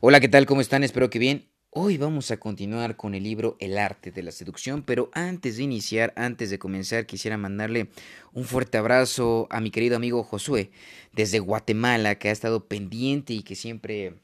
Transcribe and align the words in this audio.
Hola, 0.00 0.20
¿qué 0.20 0.28
tal? 0.28 0.46
¿Cómo 0.46 0.60
están? 0.60 0.84
Espero 0.84 1.10
que 1.10 1.18
bien. 1.18 1.48
Hoy 1.70 1.96
vamos 1.96 2.30
a 2.30 2.36
continuar 2.36 2.96
con 2.96 3.16
el 3.16 3.24
libro 3.24 3.56
El 3.58 3.76
arte 3.76 4.12
de 4.12 4.22
la 4.22 4.30
seducción, 4.30 4.84
pero 4.84 5.10
antes 5.12 5.56
de 5.56 5.64
iniciar, 5.64 6.12
antes 6.14 6.50
de 6.50 6.58
comenzar, 6.60 7.04
quisiera 7.04 7.36
mandarle 7.36 7.88
un 8.32 8.44
fuerte 8.44 8.78
abrazo 8.78 9.48
a 9.50 9.60
mi 9.60 9.72
querido 9.72 9.96
amigo 9.96 10.22
Josué 10.22 10.70
desde 11.14 11.40
Guatemala, 11.40 12.14
que 12.14 12.28
ha 12.28 12.32
estado 12.32 12.68
pendiente 12.68 13.32
y 13.32 13.42
que 13.42 13.56
siempre 13.56 14.14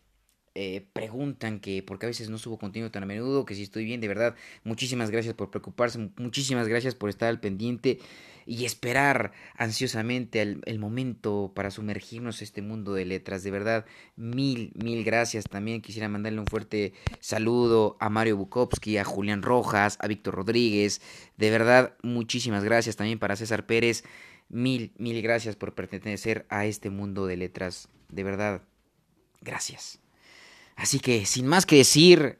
eh, 0.55 0.87
preguntan 0.93 1.59
que 1.59 1.83
porque 1.83 2.07
a 2.07 2.09
veces 2.09 2.31
no 2.31 2.39
subo 2.39 2.59
contenido 2.59 2.91
tan 2.91 3.03
a 3.03 3.07
menudo, 3.07 3.45
que 3.45 3.55
si 3.55 3.63
estoy 3.63 3.85
bien, 3.85 4.01
de 4.01 4.09
verdad, 4.09 4.37
muchísimas 4.63 5.11
gracias 5.11 5.35
por 5.35 5.51
preocuparse, 5.51 6.11
muchísimas 6.17 6.69
gracias 6.69 6.95
por 6.95 7.11
estar 7.11 7.29
al 7.29 7.41
pendiente 7.41 7.99
y 8.47 8.65
esperar 8.65 9.33
ansiosamente 9.57 10.41
el, 10.43 10.79
momento 10.79 11.53
para 11.55 11.71
sumergirnos 11.71 12.41
en 12.41 12.45
este 12.45 12.63
mundo 12.63 12.95
de 12.95 13.05
letras. 13.05 13.43
De 13.43 13.51
verdad, 13.51 13.87
mil, 14.17 14.73
mil 14.75 15.03
gracias. 15.05 15.45
También 15.45 15.81
quisiera 15.81 16.09
mandarle 16.09 16.41
un 16.41 16.47
fuerte 16.47 16.93
saludo 17.21 17.97
a 18.01 18.11
Mario 18.11 18.37
Bukowski, 18.37 18.99
a 18.99 19.05
Julián 19.05 19.43
Rojas, 19.43 19.97
a 20.01 20.07
Víctor 20.07 20.35
Rodríguez. 20.35 21.01
De 21.37 21.51
verdad, 21.51 21.95
muchísimas 22.03 22.65
gracias 22.65 22.97
también 22.97 23.19
para 23.19 23.37
César 23.37 23.67
Pérez. 23.67 24.05
Mil, 24.49 24.93
mil 24.99 25.23
gracias 25.23 25.57
por 25.57 25.75
pertenecer 25.75 26.45
a 26.51 26.67
este 26.67 26.91
mundo 26.91 27.27
de 27.27 27.37
letras. 27.37 27.89
De 28.11 28.25
verdad, 28.25 28.63
gracias. 29.41 30.04
Así 30.77 31.01
que, 31.01 31.27
sin 31.27 31.47
más 31.47 31.67
que 31.67 31.77
decir, 31.77 32.39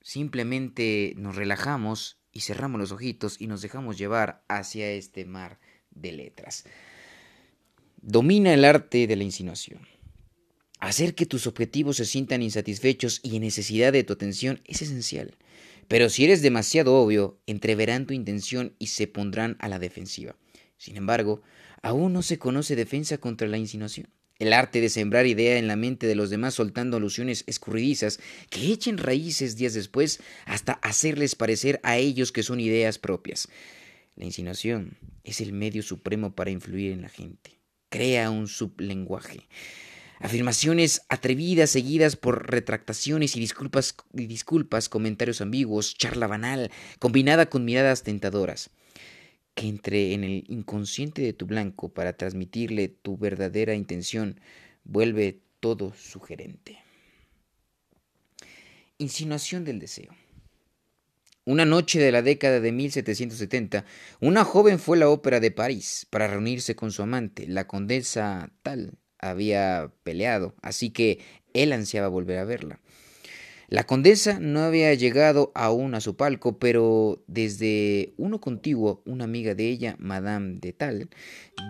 simplemente 0.00 1.14
nos 1.16 1.36
relajamos 1.36 2.18
y 2.32 2.40
cerramos 2.40 2.80
los 2.80 2.92
ojitos 2.92 3.40
y 3.40 3.46
nos 3.46 3.62
dejamos 3.62 3.98
llevar 3.98 4.42
hacia 4.48 4.90
este 4.90 5.24
mar 5.24 5.58
de 5.90 6.12
letras. 6.12 6.64
Domina 8.00 8.54
el 8.54 8.64
arte 8.64 9.06
de 9.06 9.16
la 9.16 9.24
insinuación. 9.24 9.86
Hacer 10.78 11.14
que 11.14 11.26
tus 11.26 11.46
objetivos 11.46 11.98
se 11.98 12.06
sientan 12.06 12.42
insatisfechos 12.42 13.20
y 13.22 13.36
en 13.36 13.42
necesidad 13.42 13.92
de 13.92 14.02
tu 14.04 14.14
atención 14.14 14.62
es 14.64 14.80
esencial. 14.80 15.36
Pero 15.88 16.08
si 16.08 16.24
eres 16.24 16.40
demasiado 16.40 16.94
obvio, 16.94 17.38
entreverán 17.46 18.06
tu 18.06 18.14
intención 18.14 18.74
y 18.78 18.86
se 18.86 19.06
pondrán 19.06 19.56
a 19.58 19.68
la 19.68 19.78
defensiva. 19.78 20.36
Sin 20.78 20.96
embargo, 20.96 21.42
aún 21.82 22.14
no 22.14 22.22
se 22.22 22.38
conoce 22.38 22.76
defensa 22.76 23.18
contra 23.18 23.48
la 23.48 23.58
insinuación. 23.58 24.08
El 24.40 24.54
arte 24.54 24.80
de 24.80 24.88
sembrar 24.88 25.26
idea 25.26 25.58
en 25.58 25.68
la 25.68 25.76
mente 25.76 26.06
de 26.06 26.14
los 26.14 26.30
demás 26.30 26.54
soltando 26.54 26.96
alusiones 26.96 27.44
escurridizas 27.46 28.20
que 28.48 28.72
echen 28.72 28.96
raíces 28.96 29.56
días 29.56 29.74
después 29.74 30.18
hasta 30.46 30.72
hacerles 30.72 31.34
parecer 31.34 31.78
a 31.82 31.98
ellos 31.98 32.32
que 32.32 32.42
son 32.42 32.58
ideas 32.58 32.98
propias. 32.98 33.48
La 34.16 34.24
insinuación 34.24 34.96
es 35.24 35.42
el 35.42 35.52
medio 35.52 35.82
supremo 35.82 36.34
para 36.34 36.50
influir 36.50 36.92
en 36.92 37.02
la 37.02 37.10
gente. 37.10 37.58
Crea 37.90 38.30
un 38.30 38.48
sublenguaje. 38.48 39.46
Afirmaciones 40.20 41.02
atrevidas 41.10 41.68
seguidas 41.68 42.16
por 42.16 42.50
retractaciones 42.50 43.36
y 43.36 43.40
disculpas, 43.40 43.94
y 44.14 44.24
disculpas, 44.26 44.88
comentarios 44.88 45.42
ambiguos, 45.42 45.94
charla 45.98 46.26
banal, 46.26 46.70
combinada 46.98 47.50
con 47.50 47.66
miradas 47.66 48.04
tentadoras 48.04 48.70
que 49.54 49.68
entre 49.68 50.14
en 50.14 50.24
el 50.24 50.44
inconsciente 50.48 51.22
de 51.22 51.32
tu 51.32 51.46
blanco 51.46 51.88
para 51.88 52.16
transmitirle 52.16 52.88
tu 52.88 53.16
verdadera 53.16 53.74
intención, 53.74 54.40
vuelve 54.84 55.40
todo 55.60 55.92
sugerente. 55.94 56.78
Insinuación 58.98 59.64
del 59.64 59.78
deseo. 59.78 60.14
Una 61.44 61.64
noche 61.64 61.98
de 61.98 62.12
la 62.12 62.22
década 62.22 62.60
de 62.60 62.70
1770, 62.70 63.84
una 64.20 64.44
joven 64.44 64.78
fue 64.78 64.98
a 64.98 65.00
la 65.00 65.08
ópera 65.08 65.40
de 65.40 65.50
París 65.50 66.06
para 66.10 66.28
reunirse 66.28 66.76
con 66.76 66.92
su 66.92 67.02
amante. 67.02 67.46
La 67.48 67.66
condesa 67.66 68.52
tal 68.62 68.98
había 69.18 69.90
peleado, 70.02 70.54
así 70.62 70.90
que 70.90 71.18
él 71.54 71.72
ansiaba 71.72 72.08
volver 72.08 72.38
a 72.38 72.44
verla. 72.44 72.80
La 73.70 73.84
condesa 73.84 74.40
no 74.40 74.62
había 74.62 74.92
llegado 74.94 75.52
aún 75.54 75.94
a 75.94 76.00
su 76.00 76.16
palco, 76.16 76.58
pero 76.58 77.22
desde 77.28 78.14
uno 78.16 78.40
contiguo, 78.40 79.00
una 79.06 79.22
amiga 79.22 79.54
de 79.54 79.68
ella, 79.68 79.94
Madame 80.00 80.58
de 80.58 80.72
Tal, 80.72 81.08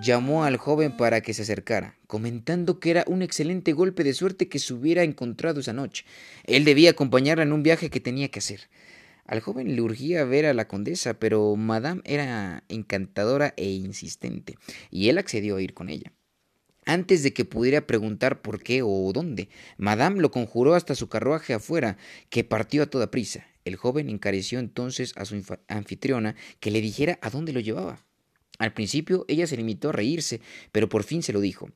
llamó 0.03 0.45
al 0.45 0.57
joven 0.57 0.97
para 0.97 1.21
que 1.21 1.35
se 1.35 1.43
acercara, 1.43 1.99
comentando 2.07 2.81
que 2.81 2.93
era 2.93 3.05
un 3.07 3.21
excelente 3.21 3.75
golpe 3.75 4.03
de 4.03 4.15
suerte 4.15 4.49
que 4.49 4.59
se 4.59 4.73
hubiera 4.73 5.03
encontrado 5.03 5.61
esa 5.61 5.75
noche. 5.75 6.07
Él 6.45 6.65
debía 6.65 6.93
acompañarla 6.93 7.43
en 7.43 7.53
un 7.53 7.63
viaje 7.63 7.91
que 7.91 8.01
tenía 8.01 8.31
que 8.31 8.39
hacer. 8.39 8.71
Al 9.27 9.41
joven 9.41 9.77
le 9.77 9.83
urgía 9.83 10.25
ver 10.25 10.47
a 10.47 10.55
la 10.55 10.69
condesa, 10.69 11.19
pero 11.19 11.55
Madame 11.57 12.01
era 12.07 12.65
encantadora 12.71 13.53
e 13.59 13.73
insistente, 13.73 14.57
y 14.91 15.11
él 15.11 15.19
accedió 15.19 15.57
a 15.57 15.63
ir 15.63 15.75
con 15.75 15.91
ella 15.91 16.15
antes 16.93 17.23
de 17.23 17.33
que 17.33 17.45
pudiera 17.45 17.87
preguntar 17.87 18.43
por 18.43 18.63
qué 18.63 18.83
o 18.83 19.13
dónde. 19.13 19.49
Madame 19.77 20.21
lo 20.21 20.33
conjuró 20.33 20.75
hasta 20.75 20.97
su 20.97 21.09
carruaje 21.09 21.55
afuera, 21.55 21.97
que 22.31 22.43
partió 22.43 22.83
a 22.83 22.87
toda 22.87 23.13
prisa. 23.13 23.47
El 23.65 23.77
joven 23.77 24.09
encareció 24.09 24.59
entonces 24.59 25.13
a 25.17 25.25
su 25.25 25.41
anfitriona 25.69 26.35
que 26.59 26.73
le 26.73 26.81
dijera 26.81 27.19
a 27.23 27.31
dónde 27.31 27.53
lo 27.53 27.61
llevaba. 27.61 28.05
Al 28.59 28.73
principio 28.73 29.25
ella 29.29 29.47
se 29.47 29.57
limitó 29.57 29.91
a 29.91 29.93
reírse, 29.93 30.41
pero 30.73 30.89
por 30.89 31.05
fin 31.05 31.23
se 31.23 31.33
lo 31.33 31.41
dijo. 31.41 31.71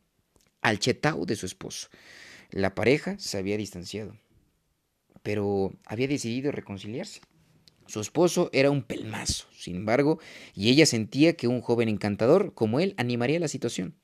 Al 0.61 0.81
chetao 0.81 1.27
de 1.27 1.37
su 1.37 1.47
esposo. 1.47 1.89
La 2.51 2.75
pareja 2.75 3.17
se 3.19 3.39
había 3.39 3.57
distanciado, 3.57 4.17
pero 5.23 5.73
había 5.87 6.09
decidido 6.09 6.51
reconciliarse. 6.51 7.21
Su 7.87 8.01
esposo 8.01 8.51
era 8.53 8.71
un 8.71 8.83
pelmazo, 8.83 9.47
sin 9.57 9.77
embargo, 9.77 10.19
y 10.55 10.71
ella 10.71 10.87
sentía 10.87 11.37
que 11.37 11.47
un 11.47 11.61
joven 11.61 11.89
encantador 11.89 12.53
como 12.55 12.81
él 12.81 12.95
animaría 12.97 13.39
la 13.39 13.49
situación. 13.49 13.95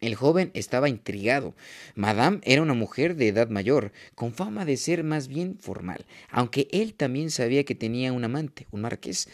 El 0.00 0.14
joven 0.14 0.52
estaba 0.54 0.88
intrigado. 0.88 1.54
Madame 1.96 2.38
era 2.44 2.62
una 2.62 2.74
mujer 2.74 3.16
de 3.16 3.28
edad 3.28 3.48
mayor, 3.48 3.92
con 4.14 4.32
fama 4.32 4.64
de 4.64 4.76
ser 4.76 5.02
más 5.02 5.26
bien 5.26 5.58
formal, 5.58 6.06
aunque 6.30 6.68
él 6.70 6.94
también 6.94 7.30
sabía 7.30 7.64
que 7.64 7.74
tenía 7.74 8.12
un 8.12 8.24
amante, 8.24 8.68
un 8.70 8.82
marqués. 8.82 9.28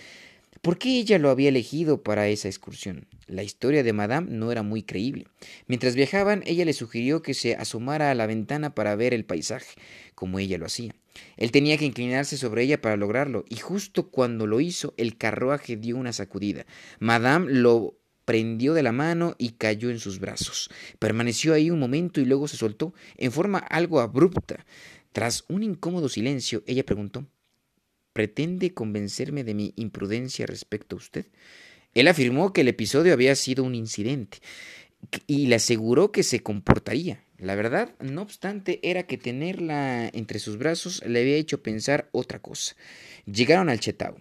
¿Por 0.62 0.78
qué 0.78 0.98
ella 0.98 1.19
lo 1.19 1.28
había 1.28 1.50
elegido 1.50 2.03
para 2.03 2.28
esa 2.28 2.48
excursión? 2.48 3.06
La 3.26 3.42
historia 3.42 3.82
de 3.82 3.92
Madame 3.92 4.30
no 4.30 4.50
era 4.50 4.62
muy 4.62 4.82
creíble. 4.82 5.26
Mientras 5.66 5.94
viajaban, 5.94 6.42
ella 6.47 6.64
le 6.64 6.72
sugirió 6.72 7.20
que 7.20 7.34
se 7.34 7.54
asomara 7.54 8.10
a 8.10 8.14
la 8.14 8.26
ventana 8.26 8.74
para 8.74 8.97
ver 8.97 9.12
el 9.12 9.26
paisaje, 9.26 9.74
como 10.14 10.38
ella 10.38 10.56
lo 10.56 10.64
hacía. 10.64 10.94
Él 11.36 11.50
tenía 11.50 11.76
que 11.76 11.84
inclinarse 11.84 12.38
sobre 12.38 12.62
ella 12.62 12.80
para 12.80 12.97
lograrlo, 12.97 13.44
y 13.50 13.56
justo 13.56 14.08
cuando 14.08 14.47
lo 14.47 14.60
hizo, 14.60 14.94
el 14.97 15.19
carruaje 15.19 15.76
dio 15.76 15.98
una 15.98 16.14
sacudida. 16.14 16.64
Madame 16.98 17.53
lo 17.53 17.98
prendió 18.24 18.74
de 18.74 18.82
la 18.82 18.92
mano 18.92 19.34
y 19.38 19.50
cayó 19.50 19.90
en 19.90 19.98
sus 19.98 20.18
brazos. 20.18 20.70
Permaneció 20.98 21.54
ahí 21.54 21.70
un 21.70 21.78
momento 21.78 22.20
y 22.20 22.24
luego 22.24 22.48
se 22.48 22.56
soltó, 22.56 22.94
en 23.16 23.32
forma 23.32 23.58
algo 23.58 24.00
abrupta. 24.00 24.64
Tras 25.12 25.44
un 25.48 25.62
incómodo 25.62 26.08
silencio, 26.08 26.62
ella 26.66 26.84
preguntó 26.84 27.26
¿Pretende 28.12 28.72
convencerme 28.74 29.42
de 29.44 29.54
mi 29.54 29.72
imprudencia 29.76 30.46
respecto 30.46 30.96
a 30.96 30.98
usted? 30.98 31.26
Él 31.94 32.08
afirmó 32.08 32.52
que 32.52 32.62
el 32.62 32.68
episodio 32.68 33.12
había 33.12 33.34
sido 33.34 33.64
un 33.64 33.74
incidente 33.74 34.38
y 35.26 35.46
le 35.46 35.56
aseguró 35.56 36.12
que 36.12 36.22
se 36.22 36.41
comportaría. 36.41 37.24
La 37.38 37.54
verdad, 37.56 37.94
no 38.00 38.22
obstante, 38.22 38.80
era 38.82 39.04
que 39.04 39.18
tenerla 39.18 40.08
entre 40.12 40.38
sus 40.38 40.56
brazos 40.56 41.02
le 41.06 41.20
había 41.20 41.36
hecho 41.36 41.62
pensar 41.62 42.08
otra 42.12 42.38
cosa. 42.38 42.76
Llegaron 43.26 43.68
al 43.68 43.80
Chetao. 43.80 44.16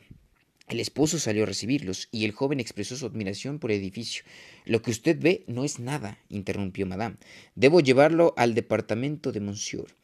El 0.68 0.80
esposo 0.80 1.20
salió 1.20 1.44
a 1.44 1.46
recibirlos 1.46 2.08
y 2.12 2.26
el 2.26 2.32
joven 2.32 2.60
expresó 2.60 2.96
su 2.96 3.06
admiración 3.06 3.60
por 3.60 3.72
el 3.72 3.80
edificio. 3.80 4.24
Lo 4.66 4.82
que 4.82 4.92
usted 4.92 5.18
ve 5.20 5.44
no 5.48 5.66
es 5.66 5.80
nada, 5.80 6.20
interrumpió 6.30 6.86
Madame. 6.86 7.18
Debo 7.56 7.82
llevarlo 7.82 8.34
al 8.38 8.56
departamento 8.56 9.32
de 9.32 9.42
Monsieur. 9.42 9.96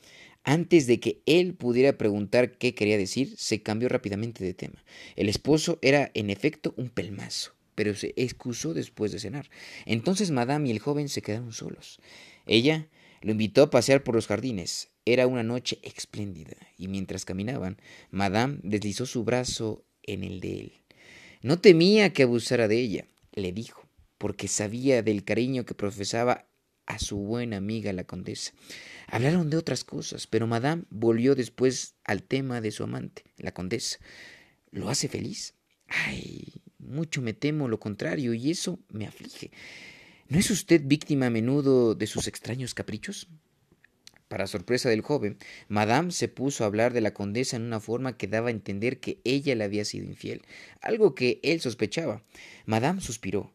Antes 0.43 0.87
de 0.87 0.99
que 0.99 1.21
él 1.25 1.53
pudiera 1.53 1.97
preguntar 1.97 2.57
qué 2.57 2.73
quería 2.73 2.97
decir, 2.97 3.35
se 3.37 3.61
cambió 3.61 3.89
rápidamente 3.89 4.43
de 4.43 4.53
tema. 4.53 4.83
El 5.15 5.29
esposo 5.29 5.79
era, 5.81 6.11
en 6.13 6.29
efecto, 6.29 6.73
un 6.77 6.89
pelmazo, 6.89 7.53
pero 7.75 7.93
se 7.95 8.13
excusó 8.15 8.73
después 8.73 9.11
de 9.11 9.19
cenar. 9.19 9.49
Entonces 9.85 10.31
Madame 10.31 10.67
y 10.67 10.71
el 10.71 10.79
joven 10.79 11.09
se 11.09 11.21
quedaron 11.21 11.53
solos. 11.53 11.99
Ella 12.45 12.87
lo 13.21 13.31
invitó 13.31 13.63
a 13.63 13.69
pasear 13.69 14.03
por 14.03 14.15
los 14.15 14.27
jardines. 14.27 14.89
Era 15.05 15.27
una 15.27 15.43
noche 15.43 15.79
espléndida, 15.83 16.55
y 16.77 16.87
mientras 16.87 17.25
caminaban, 17.25 17.77
Madame 18.11 18.59
deslizó 18.63 19.05
su 19.05 19.23
brazo 19.23 19.85
en 20.13 20.23
el 20.23 20.39
de 20.39 20.59
él. 20.59 20.73
No 21.41 21.59
temía 21.59 22.11
que 22.11 22.23
abusara 22.23 22.67
de 22.67 22.79
ella, 22.79 23.05
le 23.33 23.51
dijo, 23.51 23.87
porque 24.17 24.47
sabía 24.47 25.01
del 25.01 25.23
cariño 25.23 25.65
que 25.65 25.73
profesaba 25.73 26.47
a 26.85 26.99
su 26.99 27.17
buena 27.17 27.57
amiga 27.57 27.93
la 27.93 28.03
condesa. 28.03 28.51
Hablaron 29.07 29.49
de 29.49 29.57
otras 29.57 29.83
cosas, 29.83 30.27
pero 30.27 30.47
Madame 30.47 30.83
volvió 30.89 31.35
después 31.35 31.95
al 32.03 32.23
tema 32.23 32.61
de 32.61 32.71
su 32.71 32.83
amante, 32.83 33.23
la 33.37 33.53
condesa. 33.53 33.99
¿Lo 34.71 34.89
hace 34.89 35.07
feliz? 35.07 35.53
Ay, 35.87 36.61
mucho 36.79 37.21
me 37.21 37.33
temo 37.33 37.67
lo 37.67 37.79
contrario, 37.79 38.33
y 38.33 38.51
eso 38.51 38.79
me 38.89 39.05
aflige. 39.05 39.51
¿No 40.27 40.37
es 40.37 40.49
usted 40.51 40.81
víctima 40.83 41.27
a 41.27 41.31
menudo 41.31 41.95
de 41.95 42.07
sus 42.07 42.27
extraños 42.27 42.73
caprichos? 42.73 43.27
Para 44.29 44.45
sorpresa 44.45 44.89
del 44.89 45.01
joven, 45.01 45.39
Madame 45.69 46.11
se 46.11 46.27
puso 46.27 46.63
a 46.63 46.67
hablar 46.67 46.93
de 46.93 47.01
la 47.01 47.15
condesa 47.15 47.57
en 47.57 47.63
una 47.63 47.79
forma 47.79 48.15
que 48.15 48.27
daba 48.27 48.49
a 48.49 48.51
entender 48.51 48.99
que 48.99 49.19
ella 49.23 49.55
le 49.55 49.63
había 49.63 49.83
sido 49.85 50.05
infiel, 50.05 50.43
algo 50.81 51.15
que 51.15 51.39
él 51.41 51.59
sospechaba. 51.61 52.23
Madame 52.67 53.01
suspiró. 53.01 53.51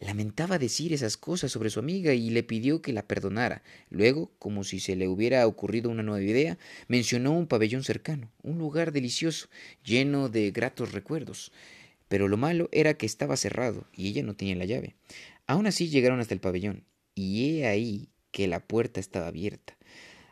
Lamentaba 0.00 0.58
decir 0.58 0.92
esas 0.92 1.16
cosas 1.16 1.52
sobre 1.52 1.70
su 1.70 1.78
amiga 1.78 2.12
y 2.12 2.30
le 2.30 2.42
pidió 2.42 2.82
que 2.82 2.92
la 2.92 3.06
perdonara. 3.06 3.62
Luego, 3.88 4.32
como 4.40 4.64
si 4.64 4.80
se 4.80 4.96
le 4.96 5.06
hubiera 5.06 5.46
ocurrido 5.46 5.90
una 5.90 6.02
nueva 6.02 6.22
idea, 6.22 6.58
mencionó 6.88 7.32
un 7.32 7.46
pabellón 7.46 7.84
cercano, 7.84 8.32
un 8.42 8.58
lugar 8.58 8.90
delicioso, 8.90 9.46
lleno 9.84 10.28
de 10.28 10.50
gratos 10.50 10.90
recuerdos. 10.90 11.52
Pero 12.08 12.26
lo 12.26 12.36
malo 12.36 12.68
era 12.72 12.94
que 12.94 13.06
estaba 13.06 13.36
cerrado 13.36 13.86
y 13.94 14.08
ella 14.08 14.24
no 14.24 14.34
tenía 14.34 14.56
la 14.56 14.64
llave. 14.64 14.96
Aún 15.46 15.68
así 15.68 15.88
llegaron 15.88 16.18
hasta 16.18 16.34
el 16.34 16.40
pabellón, 16.40 16.84
y 17.14 17.60
he 17.60 17.66
ahí 17.68 18.08
que 18.32 18.48
la 18.48 18.66
puerta 18.66 18.98
estaba 18.98 19.28
abierta. 19.28 19.75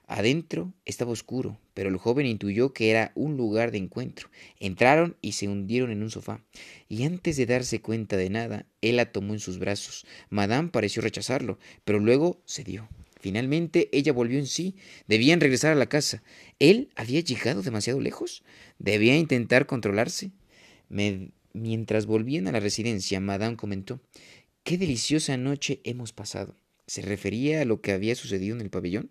Adentro 0.07 0.75
estaba 0.85 1.13
oscuro, 1.13 1.59
pero 1.73 1.89
el 1.89 1.97
joven 1.97 2.27
intuyó 2.27 2.73
que 2.73 2.91
era 2.91 3.13
un 3.15 3.37
lugar 3.37 3.71
de 3.71 3.79
encuentro. 3.79 4.29
Entraron 4.61 5.17
y 5.23 5.33
se 5.33 5.49
hundieron 5.49 5.91
en 5.91 6.03
un 6.03 6.11
sofá. 6.11 6.45
Y 6.89 7.05
antes 7.05 7.37
de 7.37 7.47
darse 7.47 7.81
cuenta 7.81 8.17
de 8.17 8.29
nada, 8.29 8.67
él 8.83 8.97
la 8.97 9.13
tomó 9.13 9.33
en 9.33 9.41
sus 9.41 9.59
brazos. 9.59 10.07
Madame 10.29 10.69
pareció 10.69 11.01
rechazarlo, 11.01 11.59
pero 11.85 12.01
luego 12.01 12.43
cedió. 12.47 12.89
Finalmente 13.19 13.89
ella 13.93 14.13
volvió 14.13 14.39
en 14.39 14.47
sí. 14.47 14.77
Debían 15.09 15.41
regresar 15.41 15.73
a 15.73 15.77
la 15.77 15.89
casa. 15.89 16.23
¿Él 16.59 16.91
había 16.97 17.21
llegado 17.21 17.63
demasiado 17.63 17.99
lejos? 17.99 18.43
¿Debía 18.79 19.17
intentar 19.17 19.65
controlarse? 19.65 20.33
Mientras 21.55 22.05
volvían 22.05 22.47
a 22.47 22.53
la 22.53 22.61
residencia, 22.61 23.21
Madame 23.21 23.57
comentó 23.57 24.01
Qué 24.65 24.77
deliciosa 24.77 25.39
noche 25.39 25.81
hemos 25.85 26.13
pasado. 26.13 26.57
¿Se 26.87 27.01
refería 27.01 27.63
a 27.63 27.65
lo 27.65 27.81
que 27.81 27.93
había 27.93 28.15
sucedido 28.15 28.55
en 28.55 28.61
el 28.61 28.69
pabellón? 28.69 29.11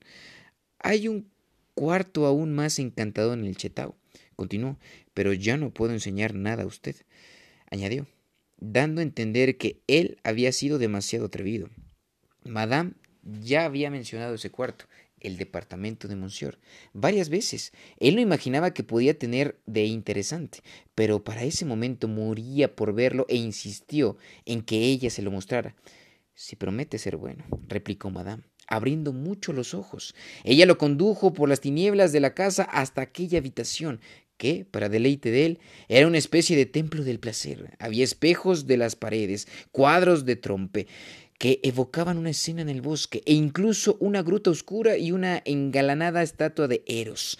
Hay 0.84 1.08
un 1.08 1.32
cuarto 1.76 2.26
aún 2.26 2.54
más 2.54 2.78
encantador 2.78 3.40
en 3.40 3.46
el 3.46 3.56
Chetao, 3.56 3.96
continuó, 4.36 4.78
pero 5.14 5.32
ya 5.32 5.56
no 5.56 5.74
puedo 5.74 5.94
enseñar 5.94 6.36
nada 6.36 6.64
a 6.64 6.68
usted, 6.68 6.98
añadió, 7.72 8.06
dando 8.58 9.00
a 9.00 9.04
entender 9.04 9.58
que 9.58 9.82
él 9.88 10.20
había 10.24 10.52
sido 10.52 10.80
demasiado 10.80 11.28
atrevido. 11.28 11.70
Madame 12.44 12.92
ya 13.24 13.64
había 13.64 13.90
mencionado 13.90 14.36
ese 14.36 14.52
cuarto, 14.52 14.86
el 15.22 15.38
departamento 15.38 16.10
de 16.10 16.18
Monsieur, 16.18 16.60
varias 16.92 17.30
veces. 17.30 17.72
Él 17.98 18.16
no 18.16 18.22
imaginaba 18.22 18.74
que 18.74 18.84
podía 18.84 19.18
tener 19.18 19.58
de 19.66 19.86
interesante, 19.86 20.60
pero 20.96 21.24
para 21.24 21.44
ese 21.44 21.64
momento 21.64 22.10
moría 22.10 22.76
por 22.76 22.94
verlo 22.94 23.26
e 23.30 23.38
insistió 23.38 24.18
en 24.44 24.62
que 24.62 24.80
ella 24.80 25.10
se 25.10 25.22
lo 25.22 25.32
mostrara. 25.32 25.78
Si 26.34 26.58
promete 26.58 26.98
ser 26.98 27.16
bueno, 27.16 27.46
replicó 27.70 28.10
Madame 28.10 28.44
abriendo 28.76 29.14
mucho 29.14 29.54
los 29.54 29.74
ojos. 29.74 30.16
Ella 30.44 30.66
lo 30.66 30.78
condujo 30.78 31.34
por 31.34 31.50
las 31.50 31.62
tinieblas 31.62 32.12
de 32.12 32.20
la 32.20 32.34
casa 32.34 32.64
hasta 32.64 33.02
aquella 33.02 33.38
habitación, 33.38 34.00
que, 34.38 34.66
para 34.70 34.90
deleite 34.90 35.32
de 35.32 35.46
él, 35.46 35.60
era 35.88 36.08
una 36.08 36.18
especie 36.18 36.58
de 36.58 36.66
templo 36.66 37.04
del 37.04 37.20
placer. 37.20 37.76
Había 37.80 38.04
espejos 38.04 38.66
de 38.66 38.78
las 38.78 38.96
paredes, 38.96 39.48
cuadros 39.72 40.26
de 40.26 40.36
trompe, 40.36 40.88
que 41.38 41.60
evocaban 41.64 42.18
una 42.18 42.32
escena 42.32 42.62
en 42.62 42.70
el 42.70 42.82
bosque, 42.82 43.22
e 43.26 43.34
incluso 43.34 43.98
una 44.00 44.24
gruta 44.24 44.50
oscura 44.50 44.98
y 44.98 45.12
una 45.12 45.42
engalanada 45.46 46.24
estatua 46.24 46.68
de 46.68 46.84
Eros. 46.88 47.38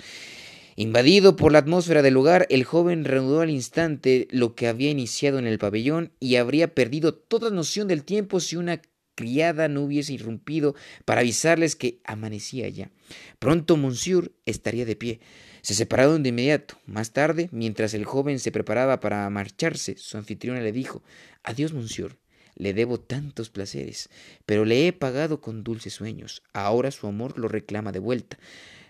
Invadido 0.76 1.36
por 1.36 1.52
la 1.52 1.60
atmósfera 1.60 2.02
del 2.02 2.14
lugar, 2.14 2.48
el 2.50 2.64
joven 2.64 3.06
reanudó 3.06 3.42
al 3.42 3.50
instante 3.50 4.28
lo 4.32 4.56
que 4.56 4.68
había 4.68 4.90
iniciado 4.90 5.38
en 5.38 5.46
el 5.46 5.60
pabellón 5.60 6.12
y 6.20 6.38
habría 6.38 6.74
perdido 6.74 7.14
toda 7.14 7.52
noción 7.52 7.88
del 7.88 8.04
tiempo 8.04 8.40
si 8.40 8.56
una 8.56 8.82
criada 9.16 9.68
no 9.68 9.82
hubiese 9.82 10.14
irrumpido 10.14 10.76
para 11.06 11.22
avisarles 11.22 11.76
que 11.76 12.00
amanecía 12.04 12.70
ya. 12.70 12.92
Pronto 13.40 13.78
Monsieur 13.78 14.32
estaría 14.46 14.86
de 14.86 14.96
pie. 14.96 15.20
Se 15.62 15.74
separaron 15.74 16.24
de 16.24 16.30
inmediato. 16.30 16.78
Más 16.86 17.12
tarde, 17.12 17.50
mientras 17.52 17.94
el 17.94 18.06
joven 18.06 18.40
se 18.40 18.52
preparaba 18.52 19.00
para 19.00 19.30
marcharse, 19.30 19.96
su 19.98 20.18
anfitriona 20.18 20.62
le 20.62 20.72
dijo 20.72 21.04
Adiós, 21.44 21.74
Monsieur. 21.74 22.18
Le 22.56 22.74
debo 22.74 23.00
tantos 23.00 23.50
placeres, 23.50 24.10
pero 24.46 24.64
le 24.64 24.88
he 24.88 24.94
pagado 24.94 25.42
con 25.42 25.64
dulces 25.64 25.94
sueños. 25.94 26.44
Ahora 26.54 26.92
su 26.92 27.08
amor 27.08 27.40
lo 27.40 27.48
reclama 27.48 27.92
de 27.92 28.00
vuelta. 28.00 28.38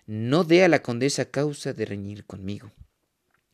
No 0.05 0.43
dé 0.43 0.65
a 0.65 0.67
la 0.67 0.81
condesa 0.81 1.25
causa 1.25 1.71
de 1.71 1.85
reñir 1.85 2.25
conmigo. 2.25 2.71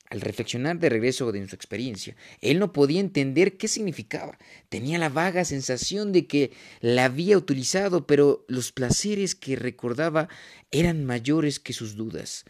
Al 0.09 0.21
reflexionar 0.21 0.79
de 0.79 0.89
regreso 0.89 1.31
de 1.31 1.47
su 1.47 1.55
experiencia, 1.55 2.15
él 2.41 2.57
no 2.57 2.73
podía 2.73 2.99
entender 2.99 3.57
qué 3.57 3.67
significaba. 3.67 4.39
Tenía 4.67 4.97
la 4.97 5.09
vaga 5.09 5.45
sensación 5.45 6.11
de 6.11 6.25
que 6.25 6.51
la 6.81 7.05
había 7.05 7.37
utilizado, 7.37 8.07
pero 8.07 8.43
los 8.47 8.71
placeres 8.71 9.35
que 9.35 9.55
recordaba 9.55 10.27
eran 10.71 11.05
mayores 11.05 11.59
que 11.59 11.73
sus 11.73 11.95
dudas. 11.95 12.45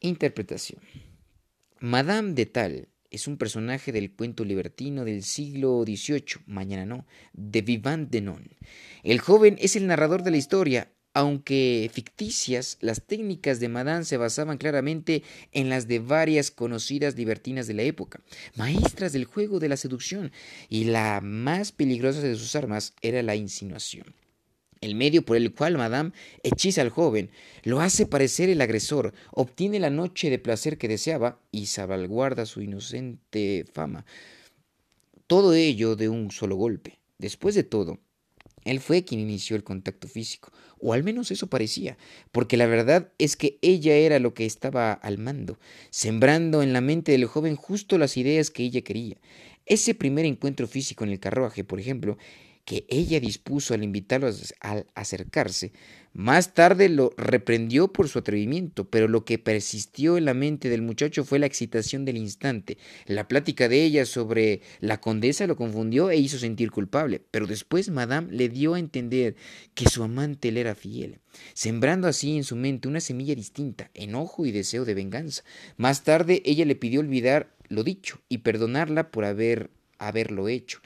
Interpretación. 0.00 0.80
Madame 1.78 2.32
de 2.32 2.46
Tal 2.46 2.88
es 3.08 3.28
un 3.28 3.36
personaje 3.36 3.92
del 3.92 4.12
cuento 4.12 4.44
libertino 4.44 5.04
del 5.04 5.22
siglo 5.22 5.84
XVIII, 5.86 6.42
mañana 6.46 6.84
no, 6.84 7.06
de 7.32 7.62
Vivant 7.62 8.10
Denon. 8.10 8.48
El 9.04 9.20
joven 9.20 9.56
es 9.60 9.76
el 9.76 9.86
narrador 9.86 10.24
de 10.24 10.32
la 10.32 10.38
historia, 10.38 10.90
aunque 11.14 11.88
ficticias, 11.92 12.76
las 12.80 13.00
técnicas 13.00 13.60
de 13.60 13.68
Madame 13.68 14.04
se 14.04 14.16
basaban 14.16 14.58
claramente 14.58 15.22
en 15.52 15.68
las 15.68 15.86
de 15.86 16.00
varias 16.00 16.50
conocidas 16.50 17.16
libertinas 17.16 17.68
de 17.68 17.74
la 17.74 17.82
época, 17.82 18.20
maestras 18.56 19.12
del 19.12 19.24
juego 19.24 19.60
de 19.60 19.68
la 19.68 19.76
seducción, 19.76 20.32
y 20.68 20.84
la 20.84 21.20
más 21.22 21.70
peligrosa 21.70 22.20
de 22.20 22.34
sus 22.34 22.56
armas 22.56 22.94
era 23.00 23.22
la 23.22 23.36
insinuación. 23.36 24.12
El 24.80 24.96
medio 24.96 25.24
por 25.24 25.36
el 25.36 25.54
cual 25.54 25.78
Madame 25.78 26.10
hechiza 26.42 26.82
al 26.82 26.90
joven, 26.90 27.30
lo 27.62 27.80
hace 27.80 28.06
parecer 28.06 28.50
el 28.50 28.60
agresor, 28.60 29.14
obtiene 29.30 29.78
la 29.78 29.90
noche 29.90 30.30
de 30.30 30.38
placer 30.40 30.76
que 30.76 30.88
deseaba 30.88 31.38
y 31.52 31.66
salvaguarda 31.66 32.44
su 32.44 32.60
inocente 32.60 33.64
fama. 33.72 34.04
Todo 35.26 35.54
ello 35.54 35.96
de 35.96 36.10
un 36.10 36.30
solo 36.32 36.56
golpe. 36.56 36.98
Después 37.18 37.54
de 37.54 37.62
todo, 37.62 38.00
él 38.64 38.80
fue 38.80 39.04
quien 39.04 39.20
inició 39.20 39.56
el 39.56 39.64
contacto 39.64 40.08
físico, 40.08 40.52
o 40.78 40.92
al 40.92 41.04
menos 41.04 41.30
eso 41.30 41.48
parecía, 41.48 41.96
porque 42.32 42.56
la 42.56 42.66
verdad 42.66 43.12
es 43.18 43.36
que 43.36 43.58
ella 43.62 43.94
era 43.94 44.18
lo 44.18 44.34
que 44.34 44.46
estaba 44.46 44.92
al 44.92 45.18
mando, 45.18 45.58
sembrando 45.90 46.62
en 46.62 46.72
la 46.72 46.80
mente 46.80 47.12
del 47.12 47.26
joven 47.26 47.56
justo 47.56 47.98
las 47.98 48.16
ideas 48.16 48.50
que 48.50 48.64
ella 48.64 48.82
quería. 48.82 49.16
Ese 49.66 49.94
primer 49.94 50.26
encuentro 50.26 50.66
físico 50.66 51.04
en 51.04 51.10
el 51.10 51.20
carruaje, 51.20 51.64
por 51.64 51.80
ejemplo, 51.80 52.18
que 52.64 52.86
ella 52.88 53.20
dispuso 53.20 53.74
al 53.74 53.82
invitarlo 53.84 54.30
a 54.60 54.84
acercarse, 54.94 55.72
más 56.14 56.54
tarde 56.54 56.88
lo 56.88 57.12
reprendió 57.16 57.92
por 57.92 58.08
su 58.08 58.20
atrevimiento, 58.20 58.88
pero 58.88 59.08
lo 59.08 59.24
que 59.24 59.40
persistió 59.40 60.16
en 60.16 60.26
la 60.26 60.32
mente 60.32 60.68
del 60.68 60.80
muchacho 60.80 61.24
fue 61.24 61.40
la 61.40 61.46
excitación 61.46 62.04
del 62.04 62.16
instante. 62.16 62.78
La 63.06 63.26
plática 63.26 63.68
de 63.68 63.82
ella 63.82 64.06
sobre 64.06 64.60
la 64.78 65.00
condesa 65.00 65.48
lo 65.48 65.56
confundió 65.56 66.12
e 66.12 66.16
hizo 66.16 66.38
sentir 66.38 66.70
culpable, 66.70 67.20
pero 67.32 67.48
después 67.48 67.90
Madame 67.90 68.32
le 68.32 68.48
dio 68.48 68.74
a 68.74 68.78
entender 68.78 69.34
que 69.74 69.88
su 69.88 70.04
amante 70.04 70.52
le 70.52 70.60
era 70.60 70.76
fiel, 70.76 71.18
sembrando 71.52 72.06
así 72.06 72.36
en 72.36 72.44
su 72.44 72.54
mente 72.54 72.86
una 72.86 73.00
semilla 73.00 73.34
distinta, 73.34 73.90
enojo 73.92 74.46
y 74.46 74.52
deseo 74.52 74.84
de 74.84 74.94
venganza. 74.94 75.42
Más 75.76 76.04
tarde 76.04 76.42
ella 76.44 76.64
le 76.64 76.76
pidió 76.76 77.00
olvidar 77.00 77.52
lo 77.68 77.82
dicho 77.82 78.20
y 78.28 78.38
perdonarla 78.38 79.10
por 79.10 79.24
haber 79.24 79.70
haberlo 79.98 80.48
hecho. 80.48 80.80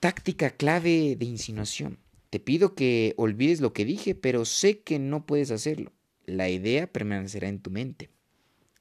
Táctica 0.00 0.48
clave 0.48 1.14
de 1.14 1.26
insinuación. 1.26 1.98
Te 2.30 2.40
pido 2.40 2.74
que 2.74 3.12
olvides 3.18 3.60
lo 3.60 3.74
que 3.74 3.84
dije, 3.84 4.14
pero 4.14 4.46
sé 4.46 4.80
que 4.80 4.98
no 4.98 5.26
puedes 5.26 5.50
hacerlo. 5.50 5.92
La 6.24 6.48
idea 6.48 6.86
permanecerá 6.86 7.48
en 7.48 7.60
tu 7.60 7.70
mente. 7.70 8.08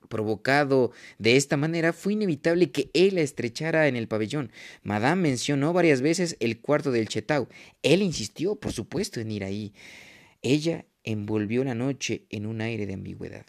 Provocado 0.07 0.91
de 1.17 1.35
esta 1.35 1.57
manera, 1.57 1.91
fue 1.91 2.13
inevitable 2.13 2.71
que 2.71 2.89
él 2.93 3.15
la 3.15 3.21
estrechara 3.21 3.89
en 3.89 3.97
el 3.97 4.07
pabellón. 4.07 4.49
Madame 4.81 5.23
mencionó 5.23 5.73
varias 5.73 5.99
veces 5.99 6.37
el 6.39 6.61
cuarto 6.61 6.89
del 6.89 7.09
Chetau. 7.09 7.49
Él 7.83 8.01
insistió, 8.01 8.55
por 8.55 8.71
supuesto, 8.71 9.19
en 9.19 9.31
ir 9.31 9.43
ahí. 9.43 9.73
Ella 10.41 10.85
envolvió 11.03 11.65
la 11.65 11.75
noche 11.75 12.27
en 12.29 12.45
un 12.45 12.61
aire 12.61 12.85
de 12.85 12.93
ambigüedad. 12.93 13.45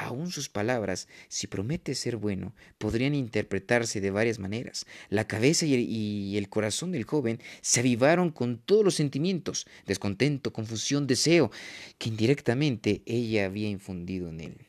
Aún 0.00 0.30
sus 0.30 0.48
palabras, 0.48 1.08
si 1.26 1.48
promete 1.48 1.96
ser 1.96 2.18
bueno, 2.18 2.54
podrían 2.78 3.16
interpretarse 3.16 4.00
de 4.00 4.12
varias 4.12 4.38
maneras. 4.38 4.86
La 5.08 5.26
cabeza 5.26 5.66
y 5.66 6.36
el, 6.36 6.48
corazón 6.48 6.92
del 6.92 7.02
joven 7.02 7.40
se 7.62 7.80
avivaron 7.80 8.30
con 8.30 8.58
todos 8.58 8.84
los 8.84 8.94
sentimientos, 8.94 9.66
descontento, 9.86 10.52
confusión, 10.52 11.08
deseo, 11.08 11.50
que 11.98 12.10
indirectamente 12.10 13.02
ella 13.06 13.46
había 13.46 13.68
infundido 13.68 14.28
en 14.28 14.40
él. 14.40 14.66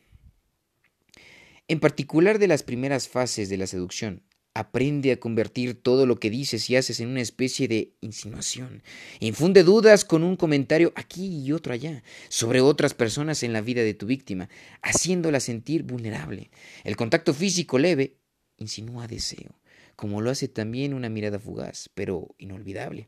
En 1.67 1.79
particular 1.79 2.39
de 2.39 2.47
las 2.47 2.63
primeras 2.63 3.07
fases 3.07 3.49
de 3.49 3.57
la 3.57 3.67
seducción, 3.67 4.23
Aprende 4.53 5.11
a 5.11 5.19
convertir 5.19 5.81
todo 5.81 6.05
lo 6.05 6.19
que 6.19 6.29
dices 6.29 6.69
y 6.69 6.75
haces 6.75 6.99
en 6.99 7.09
una 7.09 7.21
especie 7.21 7.67
de 7.67 7.93
insinuación. 8.01 8.83
Infunde 9.19 9.63
dudas 9.63 10.05
con 10.05 10.23
un 10.23 10.35
comentario 10.35 10.91
aquí 10.95 11.43
y 11.43 11.51
otro 11.51 11.73
allá 11.73 12.03
sobre 12.29 12.59
otras 12.59 12.93
personas 12.93 13.43
en 13.43 13.53
la 13.53 13.61
vida 13.61 13.83
de 13.83 13.93
tu 13.93 14.05
víctima, 14.05 14.49
haciéndola 14.81 15.39
sentir 15.39 15.83
vulnerable. 15.83 16.49
El 16.83 16.95
contacto 16.95 17.33
físico 17.33 17.77
leve 17.77 18.17
insinúa 18.57 19.07
deseo, 19.07 19.59
como 19.95 20.21
lo 20.21 20.31
hace 20.31 20.47
también 20.47 20.93
una 20.93 21.09
mirada 21.09 21.39
fugaz, 21.39 21.89
pero 21.93 22.35
inolvidable, 22.37 23.07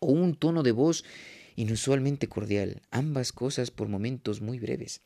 o 0.00 0.12
un 0.12 0.34
tono 0.34 0.62
de 0.62 0.72
voz 0.72 1.04
inusualmente 1.56 2.26
cordial, 2.28 2.82
ambas 2.90 3.32
cosas 3.32 3.70
por 3.70 3.88
momentos 3.88 4.40
muy 4.40 4.58
breves. 4.58 5.02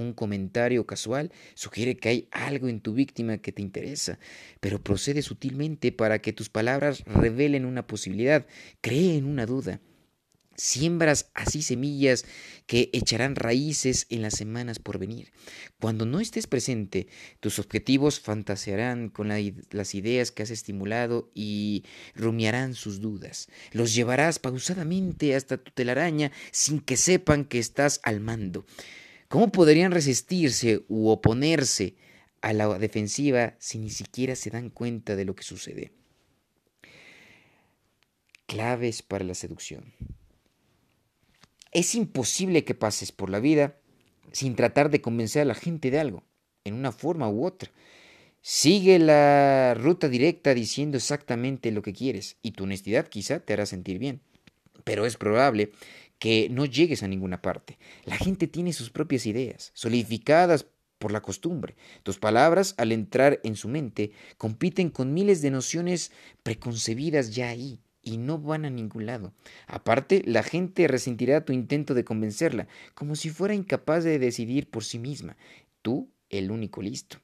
Un 0.00 0.12
comentario 0.12 0.86
casual 0.86 1.32
sugiere 1.54 1.96
que 1.96 2.08
hay 2.08 2.28
algo 2.30 2.68
en 2.68 2.80
tu 2.80 2.94
víctima 2.94 3.38
que 3.38 3.52
te 3.52 3.62
interesa, 3.62 4.18
pero 4.60 4.82
procede 4.82 5.22
sutilmente 5.22 5.92
para 5.92 6.20
que 6.20 6.32
tus 6.32 6.48
palabras 6.48 7.04
revelen 7.04 7.64
una 7.64 7.86
posibilidad, 7.86 8.46
creen 8.80 9.24
una 9.24 9.46
duda. 9.46 9.80
Siembras 10.60 11.30
así 11.34 11.62
semillas 11.62 12.24
que 12.66 12.90
echarán 12.92 13.36
raíces 13.36 14.06
en 14.10 14.22
las 14.22 14.34
semanas 14.34 14.80
por 14.80 14.98
venir. 14.98 15.30
Cuando 15.78 16.04
no 16.04 16.18
estés 16.18 16.48
presente, 16.48 17.06
tus 17.38 17.60
objetivos 17.60 18.18
fantasearán 18.18 19.08
con 19.08 19.28
las 19.28 19.94
ideas 19.94 20.32
que 20.32 20.42
has 20.42 20.50
estimulado 20.50 21.30
y 21.32 21.84
rumiarán 22.16 22.74
sus 22.74 23.00
dudas. 23.00 23.46
Los 23.70 23.94
llevarás 23.94 24.40
pausadamente 24.40 25.36
hasta 25.36 25.58
tu 25.58 25.70
telaraña 25.70 26.32
sin 26.50 26.80
que 26.80 26.96
sepan 26.96 27.44
que 27.44 27.60
estás 27.60 28.00
al 28.02 28.18
mando. 28.18 28.66
¿Cómo 29.28 29.52
podrían 29.52 29.92
resistirse 29.92 30.84
u 30.88 31.08
oponerse 31.08 31.96
a 32.40 32.54
la 32.54 32.78
defensiva 32.78 33.56
si 33.58 33.78
ni 33.78 33.90
siquiera 33.90 34.34
se 34.34 34.48
dan 34.48 34.70
cuenta 34.70 35.16
de 35.16 35.26
lo 35.26 35.34
que 35.34 35.42
sucede? 35.42 35.92
Claves 38.46 39.02
para 39.02 39.24
la 39.24 39.34
seducción. 39.34 39.92
Es 41.72 41.94
imposible 41.94 42.64
que 42.64 42.74
pases 42.74 43.12
por 43.12 43.28
la 43.28 43.40
vida 43.40 43.76
sin 44.32 44.56
tratar 44.56 44.90
de 44.90 45.02
convencer 45.02 45.42
a 45.42 45.46
la 45.46 45.54
gente 45.54 45.90
de 45.90 45.98
algo, 45.98 46.24
en 46.64 46.74
una 46.74 46.92
forma 46.92 47.28
u 47.28 47.44
otra. 47.44 47.70
Sigue 48.40 48.98
la 48.98 49.74
ruta 49.74 50.08
directa 50.08 50.54
diciendo 50.54 50.96
exactamente 50.96 51.70
lo 51.70 51.82
que 51.82 51.92
quieres 51.92 52.38
y 52.40 52.52
tu 52.52 52.64
honestidad 52.64 53.08
quizá 53.08 53.40
te 53.40 53.52
hará 53.52 53.66
sentir 53.66 53.98
bien. 53.98 54.22
Pero 54.84 55.04
es 55.04 55.18
probable 55.18 55.72
que 56.18 56.48
no 56.50 56.64
llegues 56.64 57.02
a 57.02 57.08
ninguna 57.08 57.40
parte. 57.42 57.78
La 58.04 58.16
gente 58.16 58.46
tiene 58.46 58.72
sus 58.72 58.90
propias 58.90 59.26
ideas, 59.26 59.70
solidificadas 59.74 60.66
por 60.98 61.12
la 61.12 61.22
costumbre. 61.22 61.76
Tus 62.02 62.18
palabras, 62.18 62.74
al 62.76 62.92
entrar 62.92 63.40
en 63.44 63.56
su 63.56 63.68
mente, 63.68 64.12
compiten 64.36 64.90
con 64.90 65.14
miles 65.14 65.42
de 65.42 65.50
nociones 65.50 66.12
preconcebidas 66.42 67.34
ya 67.34 67.48
ahí 67.48 67.80
y 68.02 68.16
no 68.16 68.38
van 68.38 68.64
a 68.64 68.70
ningún 68.70 69.06
lado. 69.06 69.32
Aparte, 69.66 70.22
la 70.24 70.42
gente 70.42 70.88
resentirá 70.88 71.44
tu 71.44 71.52
intento 71.52 71.94
de 71.94 72.04
convencerla, 72.04 72.68
como 72.94 73.16
si 73.16 73.30
fuera 73.30 73.54
incapaz 73.54 74.04
de 74.04 74.18
decidir 74.18 74.70
por 74.70 74.84
sí 74.84 74.98
misma. 74.98 75.36
Tú, 75.82 76.10
el 76.30 76.50
único 76.50 76.82
listo. 76.82 77.18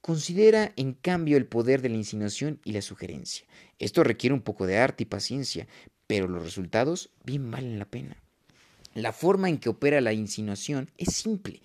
Considera, 0.00 0.72
en 0.76 0.94
cambio, 0.94 1.36
el 1.36 1.46
poder 1.46 1.80
de 1.80 1.90
la 1.90 1.96
insinuación 1.96 2.60
y 2.64 2.72
la 2.72 2.82
sugerencia. 2.82 3.46
Esto 3.78 4.02
requiere 4.02 4.34
un 4.34 4.42
poco 4.42 4.66
de 4.66 4.78
arte 4.78 5.04
y 5.04 5.06
paciencia, 5.06 5.68
pero 6.08 6.26
los 6.26 6.42
resultados 6.42 7.10
bien 7.24 7.50
valen 7.50 7.78
la 7.78 7.84
pena. 7.84 8.21
La 8.94 9.12
forma 9.12 9.48
en 9.48 9.58
que 9.58 9.68
opera 9.68 10.00
la 10.00 10.12
insinuación 10.12 10.90
es 10.98 11.14
simple 11.14 11.60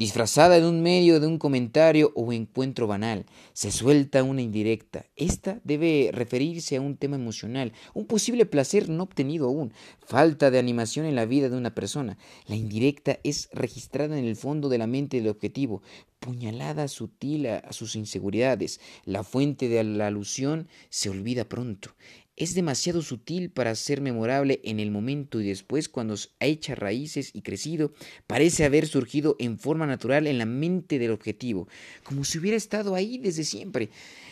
disfrazada 0.00 0.58
de 0.58 0.66
un 0.66 0.80
medio 0.80 1.20
de 1.20 1.26
un 1.26 1.36
comentario 1.36 2.10
o 2.14 2.32
encuentro 2.32 2.86
banal. 2.86 3.26
Se 3.52 3.70
suelta 3.70 4.22
una 4.22 4.40
indirecta. 4.40 5.04
Esta 5.14 5.60
debe 5.62 6.08
referirse 6.10 6.76
a 6.76 6.80
un 6.80 6.96
tema 6.96 7.16
emocional, 7.16 7.74
un 7.92 8.06
posible 8.06 8.46
placer 8.46 8.88
no 8.88 9.02
obtenido 9.02 9.46
aún, 9.46 9.74
falta 9.98 10.50
de 10.50 10.58
animación 10.58 11.04
en 11.04 11.16
la 11.16 11.26
vida 11.26 11.50
de 11.50 11.56
una 11.58 11.74
persona. 11.74 12.16
La 12.46 12.56
indirecta 12.56 13.18
es 13.24 13.50
registrada 13.52 14.18
en 14.18 14.24
el 14.24 14.36
fondo 14.36 14.70
de 14.70 14.78
la 14.78 14.86
mente 14.86 15.18
del 15.18 15.28
objetivo, 15.28 15.82
puñalada 16.20 16.86
sutil 16.86 17.46
a, 17.48 17.72
sus 17.72 17.96
inseguridades. 17.96 18.80
La 19.04 19.24
fuente 19.24 19.68
de 19.68 19.82
la 19.82 20.06
alusión 20.06 20.68
se 20.88 21.10
olvida 21.10 21.48
pronto 21.48 21.96
es 22.40 22.54
demasiado 22.54 23.02
sutil 23.02 23.50
para 23.50 23.74
ser 23.74 24.00
memorable 24.00 24.62
en 24.64 24.80
el 24.80 24.90
momento 24.90 25.42
y 25.42 25.46
después 25.46 25.90
cuando 25.90 26.14
ha 26.14 26.46
hecho 26.46 26.74
raíces 26.74 27.32
y 27.34 27.42
crecido, 27.42 27.92
parece 28.26 28.64
haber 28.64 28.86
surgido 28.86 29.36
en 29.38 29.58
forma 29.58 29.86
natural 29.86 30.26
en 30.26 30.38
la 30.38 30.46
mente 30.46 30.98
del 30.98 31.10
objetivo, 31.10 31.68
como 32.02 32.24
si 32.24 32.38
hubiera 32.38 32.56
estado 32.56 32.94
ahí 32.94 33.18
desde 33.18 33.44
siempre. 33.44 33.90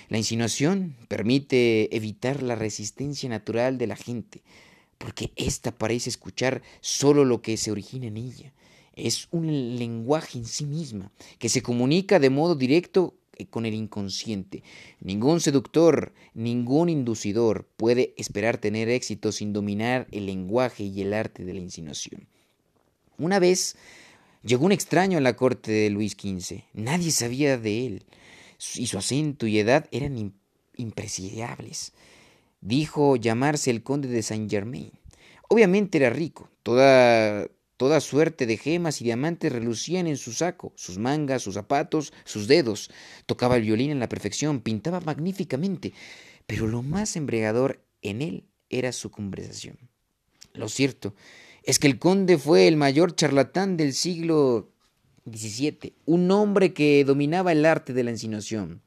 La 0.08 0.16
insinuación 0.16 0.96
permite 1.08 1.94
evitar 1.94 2.42
la 2.42 2.54
resistencia 2.54 3.28
natural 3.28 3.76
de 3.76 3.88
la 3.88 3.96
gente, 3.96 4.40
porque 4.96 5.30
ésta 5.36 5.76
parece 5.76 6.08
escuchar 6.08 6.62
solo 6.80 7.26
lo 7.26 7.42
que 7.42 7.58
se 7.58 7.70
origina 7.70 8.06
en 8.06 8.16
ella. 8.16 8.54
Es 8.98 9.28
un 9.30 9.78
lenguaje 9.78 10.38
en 10.38 10.44
sí 10.44 10.64
misma, 10.64 11.10
que 11.38 11.48
se 11.48 11.62
comunica 11.62 12.18
de 12.18 12.30
modo 12.30 12.54
directo 12.54 13.14
eh, 13.36 13.46
con 13.46 13.64
el 13.64 13.74
inconsciente. 13.74 14.62
Ningún 15.00 15.40
seductor, 15.40 16.12
ningún 16.34 16.88
inducidor 16.88 17.66
puede 17.76 18.12
esperar 18.16 18.58
tener 18.58 18.88
éxito 18.88 19.30
sin 19.30 19.52
dominar 19.52 20.08
el 20.10 20.26
lenguaje 20.26 20.84
y 20.84 21.00
el 21.00 21.14
arte 21.14 21.44
de 21.44 21.54
la 21.54 21.60
insinuación. 21.60 22.26
Una 23.16 23.38
vez 23.38 23.76
llegó 24.42 24.66
un 24.66 24.72
extraño 24.72 25.18
a 25.18 25.20
la 25.20 25.36
corte 25.36 25.70
de 25.70 25.90
Luis 25.90 26.12
XV. 26.12 26.64
Nadie 26.72 27.12
sabía 27.12 27.56
de 27.56 27.86
él 27.86 28.04
y 28.74 28.86
su 28.86 28.98
acento 28.98 29.46
y 29.46 29.58
edad 29.58 29.88
eran 29.92 30.34
impresidiables. 30.76 31.92
Dijo 32.60 33.14
llamarse 33.16 33.70
el 33.70 33.84
conde 33.84 34.08
de 34.08 34.22
Saint 34.22 34.50
Germain. 34.50 34.90
Obviamente 35.48 35.98
era 35.98 36.10
rico. 36.10 36.50
Toda 36.64 37.48
Toda 37.78 38.00
suerte 38.00 38.44
de 38.46 38.56
gemas 38.56 39.00
y 39.00 39.04
diamantes 39.04 39.52
relucían 39.52 40.08
en 40.08 40.16
su 40.16 40.32
saco, 40.32 40.72
sus 40.74 40.98
mangas, 40.98 41.42
sus 41.42 41.54
zapatos, 41.54 42.12
sus 42.24 42.48
dedos. 42.48 42.90
Tocaba 43.24 43.54
el 43.54 43.62
violín 43.62 43.92
en 43.92 44.00
la 44.00 44.08
perfección, 44.08 44.60
pintaba 44.60 45.00
magníficamente, 45.00 45.92
pero 46.44 46.66
lo 46.66 46.82
más 46.82 47.14
embriagador 47.14 47.80
en 48.02 48.20
él 48.20 48.48
era 48.68 48.90
su 48.90 49.12
conversación. 49.12 49.78
Lo 50.54 50.68
cierto 50.68 51.14
es 51.62 51.78
que 51.78 51.86
el 51.86 52.00
conde 52.00 52.36
fue 52.36 52.66
el 52.66 52.76
mayor 52.76 53.14
charlatán 53.14 53.76
del 53.76 53.94
siglo 53.94 54.72
XVII, 55.30 55.94
un 56.04 56.32
hombre 56.32 56.74
que 56.74 57.04
dominaba 57.04 57.52
el 57.52 57.64
arte 57.64 57.92
de 57.92 58.02
la 58.02 58.10
insinuación. 58.10 58.82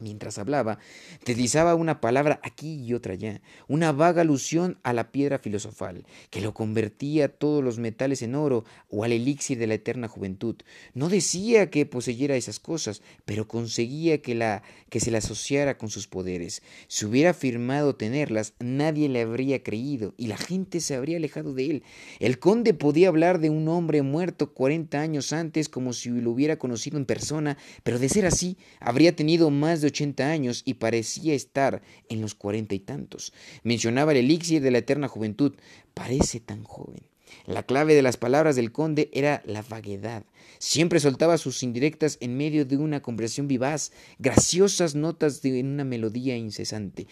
Mientras 0.00 0.38
hablaba, 0.38 0.80
deslizaba 1.24 1.76
una 1.76 2.00
palabra 2.00 2.40
aquí 2.42 2.82
y 2.82 2.94
otra 2.94 3.12
allá, 3.12 3.40
una 3.68 3.92
vaga 3.92 4.22
alusión 4.22 4.76
a 4.82 4.92
la 4.92 5.12
piedra 5.12 5.38
filosofal, 5.38 6.04
que 6.30 6.40
lo 6.40 6.52
convertía 6.52 7.28
todos 7.28 7.62
los 7.62 7.78
metales 7.78 8.20
en 8.22 8.34
oro 8.34 8.64
o 8.90 9.04
al 9.04 9.12
elixir 9.12 9.56
de 9.56 9.68
la 9.68 9.74
eterna 9.74 10.08
juventud. 10.08 10.56
No 10.94 11.08
decía 11.08 11.70
que 11.70 11.86
poseyera 11.86 12.34
esas 12.34 12.58
cosas, 12.58 13.02
pero 13.24 13.46
conseguía 13.46 14.20
que, 14.20 14.34
la, 14.34 14.64
que 14.90 14.98
se 14.98 15.12
la 15.12 15.18
asociara 15.18 15.78
con 15.78 15.90
sus 15.90 16.08
poderes. 16.08 16.62
Si 16.88 17.06
hubiera 17.06 17.30
afirmado 17.30 17.94
tenerlas, 17.94 18.54
nadie 18.58 19.08
le 19.08 19.20
habría 19.20 19.62
creído 19.62 20.14
y 20.16 20.26
la 20.26 20.36
gente 20.36 20.80
se 20.80 20.96
habría 20.96 21.18
alejado 21.18 21.54
de 21.54 21.70
él. 21.70 21.82
El 22.18 22.40
conde 22.40 22.74
podía 22.74 23.08
hablar 23.08 23.38
de 23.38 23.50
un 23.50 23.68
hombre 23.68 24.02
muerto 24.02 24.54
cuarenta 24.54 25.00
años 25.00 25.32
antes 25.32 25.68
como 25.68 25.92
si 25.92 26.10
lo 26.10 26.32
hubiera 26.32 26.58
conocido 26.58 26.98
en 26.98 27.06
persona, 27.06 27.56
pero 27.84 28.00
de 28.00 28.08
ser 28.08 28.26
así, 28.26 28.58
habría 28.80 29.14
tenido 29.14 29.50
más 29.50 29.83
de 29.84 29.90
ochenta 29.90 30.30
años 30.30 30.62
y 30.64 30.74
parecía 30.74 31.34
estar 31.34 31.82
en 32.08 32.20
los 32.20 32.34
cuarenta 32.34 32.74
y 32.74 32.80
tantos. 32.80 33.32
Mencionaba 33.62 34.12
el 34.12 34.18
elixir 34.18 34.62
de 34.62 34.70
la 34.70 34.78
eterna 34.78 35.08
juventud. 35.08 35.54
Parece 35.94 36.40
tan 36.40 36.64
joven. 36.64 37.02
La 37.46 37.62
clave 37.62 37.94
de 37.94 38.02
las 38.02 38.16
palabras 38.16 38.56
del 38.56 38.72
conde 38.72 39.10
era 39.12 39.42
la 39.44 39.62
vaguedad. 39.62 40.24
Siempre 40.58 41.00
soltaba 41.00 41.36
sus 41.36 41.62
indirectas 41.62 42.16
en 42.20 42.36
medio 42.36 42.64
de 42.64 42.76
una 42.76 43.02
conversación 43.02 43.48
vivaz, 43.48 43.92
graciosas 44.18 44.94
notas 44.94 45.42
de 45.42 45.60
una 45.60 45.84
melodía 45.84 46.36
incesante. 46.36 47.06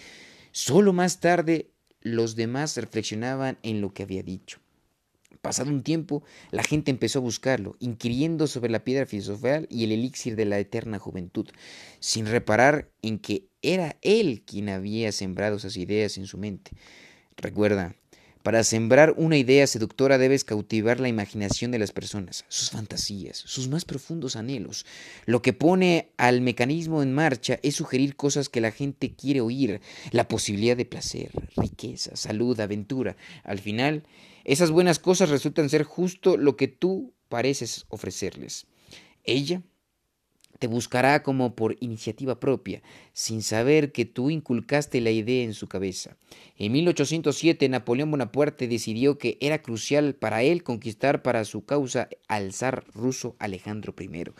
Solo 0.53 0.93
más 0.93 1.21
tarde 1.21 1.71
los 2.01 2.35
demás 2.35 2.77
reflexionaban 2.77 3.59
en 3.63 3.81
lo 3.81 3.93
que 3.93 4.05
había 4.05 4.23
dicho. 4.23 4.62
Pasado 5.43 5.71
un 5.71 5.83
tiempo, 5.83 6.23
la 6.53 6.63
gente 6.63 6.93
empezó 6.93 7.19
a 7.19 7.23
buscarlo, 7.23 7.75
inquiriendo 7.81 8.47
sobre 8.47 8.71
la 8.71 8.85
piedra 8.85 9.07
filosofal 9.07 9.67
y 9.69 9.83
el 9.83 9.91
elixir 9.91 10.37
de 10.37 10.45
la 10.45 10.61
eterna 10.61 11.01
juventud, 11.01 11.49
sin 11.99 12.27
reparar 12.27 12.93
en 13.03 13.19
que 13.19 13.49
era 13.61 13.97
él 14.03 14.45
quien 14.47 14.69
había 14.69 15.11
sembrado 15.11 15.57
esas 15.57 15.77
ideas 15.77 16.17
en 16.17 16.27
su 16.27 16.39
mente. 16.39 16.71
Recuerda, 17.37 17.97
para 18.43 18.65
sembrar 18.65 19.15
una 19.17 19.37
idea 19.37 19.67
seductora 19.67 20.19
debes 20.19 20.45
cautivar 20.45 21.01
la 21.01 21.09
imaginación 21.09 21.71
de 21.71 21.79
las 21.79 21.93
personas, 21.93 22.45
sus 22.49 22.71
fantasías, 22.71 23.37
sus 23.39 23.69
más 23.69 23.85
profundos 23.85 24.37
anhelos. 24.37 24.85
Lo 25.27 25.43
que 25.43 25.53
pone 25.53 26.13
al 26.17 26.41
mecanismo 26.41 27.03
en 27.03 27.13
marcha 27.13 27.59
es 27.63 27.77
sugerir 27.77 28.17
cosas 28.17 28.49
que 28.49 28.61
la 28.61 28.73
gente 28.73 29.15
quiere 29.15 29.41
oír, 29.41 29.81
la 30.11 30.29
posibilidad 30.29 30.77
de 30.77 30.85
placer, 30.85 31.31
riqueza, 31.57 32.17
salud, 32.17 32.59
aventura. 32.59 33.17
Al 33.45 33.59
final, 33.59 34.05
esas 34.45 34.71
buenas 34.71 34.99
cosas 34.99 35.31
resultan 35.31 35.69
ser 35.69 35.85
justo 35.85 36.37
lo 36.37 36.57
que 36.57 36.69
tú 36.69 37.15
pareces 37.29 37.87
ofrecerles. 37.89 38.67
Ella 39.25 39.63
te 40.63 40.69
buscará 40.69 41.25
como 41.25 41.57
por 41.57 41.77
iniciativa 41.81 42.39
propia, 42.39 42.83
sin 43.13 43.43
saber 43.43 43.91
que 43.91 44.05
tú 44.05 44.31
inculcaste 44.31 45.01
la 45.01 45.11
idea 45.11 45.43
en 45.43 45.55
su 45.55 45.67
cabeza. 45.67 46.17
En 46.57 46.71
1807 46.71 47.69
Napoleón 47.69 48.13
Bonaparte 48.13 48.69
decidió 48.69 49.19
que 49.19 49.39
era 49.41 49.61
crucial 49.61 50.15
para 50.15 50.45
él 50.45 50.63
conquistar 50.63 51.21
para 51.23 51.45
su 51.45 51.65
causa 51.65 52.09
al 52.29 52.53
zar 52.53 52.85
ruso 52.95 53.35
Alejandro 53.41 53.93
I. 53.99 54.31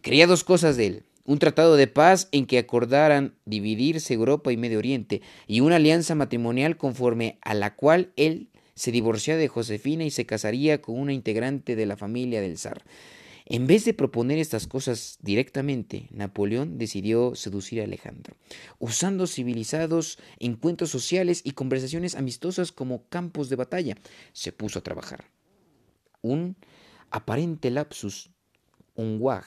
Quería 0.00 0.28
dos 0.28 0.44
cosas 0.44 0.76
de 0.76 0.86
él, 0.86 1.02
un 1.24 1.40
tratado 1.40 1.74
de 1.74 1.88
paz 1.88 2.28
en 2.30 2.46
que 2.46 2.58
acordaran 2.58 3.34
dividirse 3.44 4.14
Europa 4.14 4.52
y 4.52 4.56
Medio 4.56 4.78
Oriente, 4.78 5.22
y 5.48 5.58
una 5.58 5.74
alianza 5.74 6.14
matrimonial 6.14 6.76
conforme 6.76 7.38
a 7.42 7.52
la 7.52 7.74
cual 7.74 8.12
él 8.14 8.48
se 8.76 8.92
divorciaría 8.92 9.40
de 9.40 9.48
Josefina 9.48 10.04
y 10.04 10.12
se 10.12 10.24
casaría 10.24 10.80
con 10.80 11.00
una 11.00 11.12
integrante 11.12 11.74
de 11.74 11.86
la 11.86 11.96
familia 11.96 12.40
del 12.40 12.58
zar. 12.58 12.84
En 13.46 13.66
vez 13.66 13.84
de 13.84 13.92
proponer 13.92 14.38
estas 14.38 14.66
cosas 14.66 15.18
directamente, 15.20 16.08
Napoleón 16.10 16.78
decidió 16.78 17.34
seducir 17.34 17.80
a 17.80 17.84
Alejandro, 17.84 18.36
usando 18.78 19.26
civilizados 19.26 20.18
encuentros 20.38 20.88
sociales 20.88 21.42
y 21.44 21.50
conversaciones 21.50 22.14
amistosas 22.14 22.72
como 22.72 23.06
campos 23.08 23.50
de 23.50 23.56
batalla. 23.56 23.96
Se 24.32 24.50
puso 24.50 24.78
a 24.78 24.82
trabajar. 24.82 25.26
Un 26.22 26.56
aparente 27.10 27.70
lapsus, 27.70 28.30
un 28.94 29.18
guaj, 29.18 29.44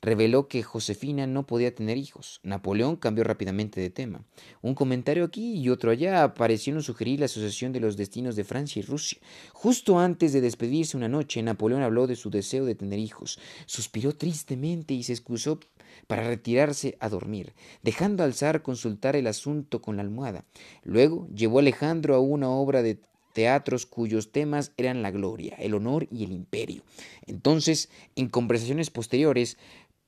reveló 0.00 0.48
que 0.48 0.62
Josefina 0.62 1.26
no 1.26 1.46
podía 1.46 1.74
tener 1.74 1.96
hijos. 1.96 2.40
Napoleón 2.42 2.96
cambió 2.96 3.24
rápidamente 3.24 3.80
de 3.80 3.90
tema. 3.90 4.24
Un 4.62 4.74
comentario 4.74 5.24
aquí 5.24 5.54
y 5.54 5.70
otro 5.70 5.90
allá 5.90 6.34
parecieron 6.34 6.82
sugerir 6.82 7.20
la 7.20 7.26
asociación 7.26 7.72
de 7.72 7.80
los 7.80 7.96
destinos 7.96 8.36
de 8.36 8.44
Francia 8.44 8.80
y 8.80 8.82
Rusia. 8.82 9.18
Justo 9.52 9.98
antes 9.98 10.32
de 10.32 10.40
despedirse 10.40 10.96
una 10.96 11.08
noche, 11.08 11.42
Napoleón 11.42 11.82
habló 11.82 12.06
de 12.06 12.16
su 12.16 12.30
deseo 12.30 12.64
de 12.64 12.74
tener 12.74 12.98
hijos. 12.98 13.38
Suspiró 13.66 14.14
tristemente 14.14 14.94
y 14.94 15.02
se 15.02 15.12
excusó 15.12 15.60
para 16.06 16.26
retirarse 16.26 16.96
a 17.00 17.08
dormir, 17.08 17.54
dejando 17.82 18.22
al 18.22 18.34
zar 18.34 18.62
consultar 18.62 19.16
el 19.16 19.26
asunto 19.26 19.82
con 19.82 19.96
la 19.96 20.02
almohada. 20.02 20.44
Luego 20.84 21.28
llevó 21.34 21.58
a 21.58 21.62
Alejandro 21.62 22.14
a 22.14 22.20
una 22.20 22.48
obra 22.48 22.82
de 22.82 23.00
teatros 23.32 23.86
cuyos 23.86 24.32
temas 24.32 24.72
eran 24.76 25.02
la 25.02 25.10
gloria, 25.10 25.54
el 25.58 25.74
honor 25.74 26.08
y 26.10 26.24
el 26.24 26.32
imperio. 26.32 26.82
Entonces, 27.26 27.88
en 28.16 28.28
conversaciones 28.28 28.90
posteriores, 28.90 29.58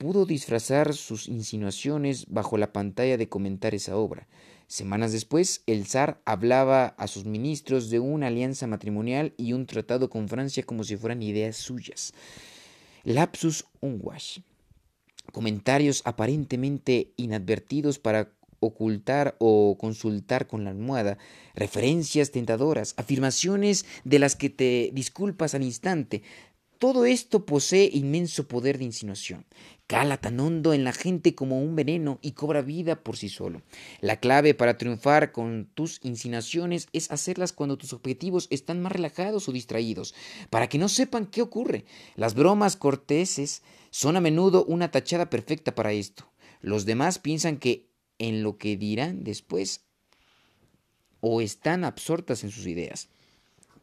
pudo 0.01 0.25
disfrazar 0.25 0.95
sus 0.95 1.27
insinuaciones 1.27 2.25
bajo 2.27 2.57
la 2.57 2.73
pantalla 2.73 3.17
de 3.17 3.29
comentar 3.29 3.75
esa 3.75 3.97
obra. 3.97 4.27
Semanas 4.65 5.11
después, 5.11 5.61
el 5.67 5.85
zar 5.85 6.19
hablaba 6.25 6.95
a 6.97 7.05
sus 7.05 7.25
ministros 7.25 7.91
de 7.91 7.99
una 7.99 8.25
alianza 8.25 8.65
matrimonial 8.65 9.35
y 9.37 9.53
un 9.53 9.67
tratado 9.67 10.09
con 10.09 10.27
Francia 10.27 10.63
como 10.63 10.83
si 10.83 10.97
fueran 10.97 11.21
ideas 11.21 11.55
suyas. 11.57 12.15
Lapsus 13.03 13.65
unwash. 13.79 14.39
Comentarios 15.31 16.01
aparentemente 16.03 17.13
inadvertidos 17.15 17.99
para 17.99 18.31
ocultar 18.59 19.35
o 19.37 19.77
consultar 19.79 20.47
con 20.47 20.63
la 20.63 20.71
almohada, 20.71 21.19
referencias 21.53 22.31
tentadoras, 22.31 22.95
afirmaciones 22.97 23.85
de 24.03 24.17
las 24.17 24.35
que 24.35 24.49
te 24.49 24.89
disculpas 24.93 25.53
al 25.53 25.63
instante, 25.63 26.23
todo 26.81 27.05
esto 27.05 27.45
posee 27.45 27.91
inmenso 27.93 28.47
poder 28.47 28.79
de 28.79 28.85
insinuación. 28.85 29.45
Cala 29.85 30.17
tan 30.17 30.39
hondo 30.39 30.73
en 30.73 30.83
la 30.83 30.93
gente 30.93 31.35
como 31.35 31.61
un 31.61 31.75
veneno 31.75 32.17
y 32.23 32.31
cobra 32.31 32.63
vida 32.63 33.03
por 33.03 33.17
sí 33.17 33.29
solo. 33.29 33.61
La 33.99 34.19
clave 34.19 34.55
para 34.55 34.79
triunfar 34.79 35.31
con 35.31 35.69
tus 35.75 35.99
insinuaciones 36.01 36.87
es 36.91 37.11
hacerlas 37.11 37.53
cuando 37.53 37.77
tus 37.77 37.93
objetivos 37.93 38.47
están 38.49 38.81
más 38.81 38.93
relajados 38.93 39.47
o 39.47 39.51
distraídos, 39.51 40.15
para 40.49 40.69
que 40.69 40.79
no 40.79 40.89
sepan 40.89 41.27
qué 41.27 41.43
ocurre. 41.43 41.85
Las 42.15 42.33
bromas 42.33 42.77
corteses 42.77 43.61
son 43.91 44.17
a 44.17 44.19
menudo 44.19 44.65
una 44.65 44.89
tachada 44.89 45.29
perfecta 45.29 45.75
para 45.75 45.91
esto. 45.91 46.31
Los 46.61 46.85
demás 46.85 47.19
piensan 47.19 47.57
que 47.57 47.91
en 48.17 48.41
lo 48.41 48.57
que 48.57 48.75
dirán 48.75 49.23
después 49.23 49.85
o 51.19 51.41
están 51.41 51.83
absortas 51.83 52.43
en 52.43 52.49
sus 52.49 52.65
ideas 52.65 53.07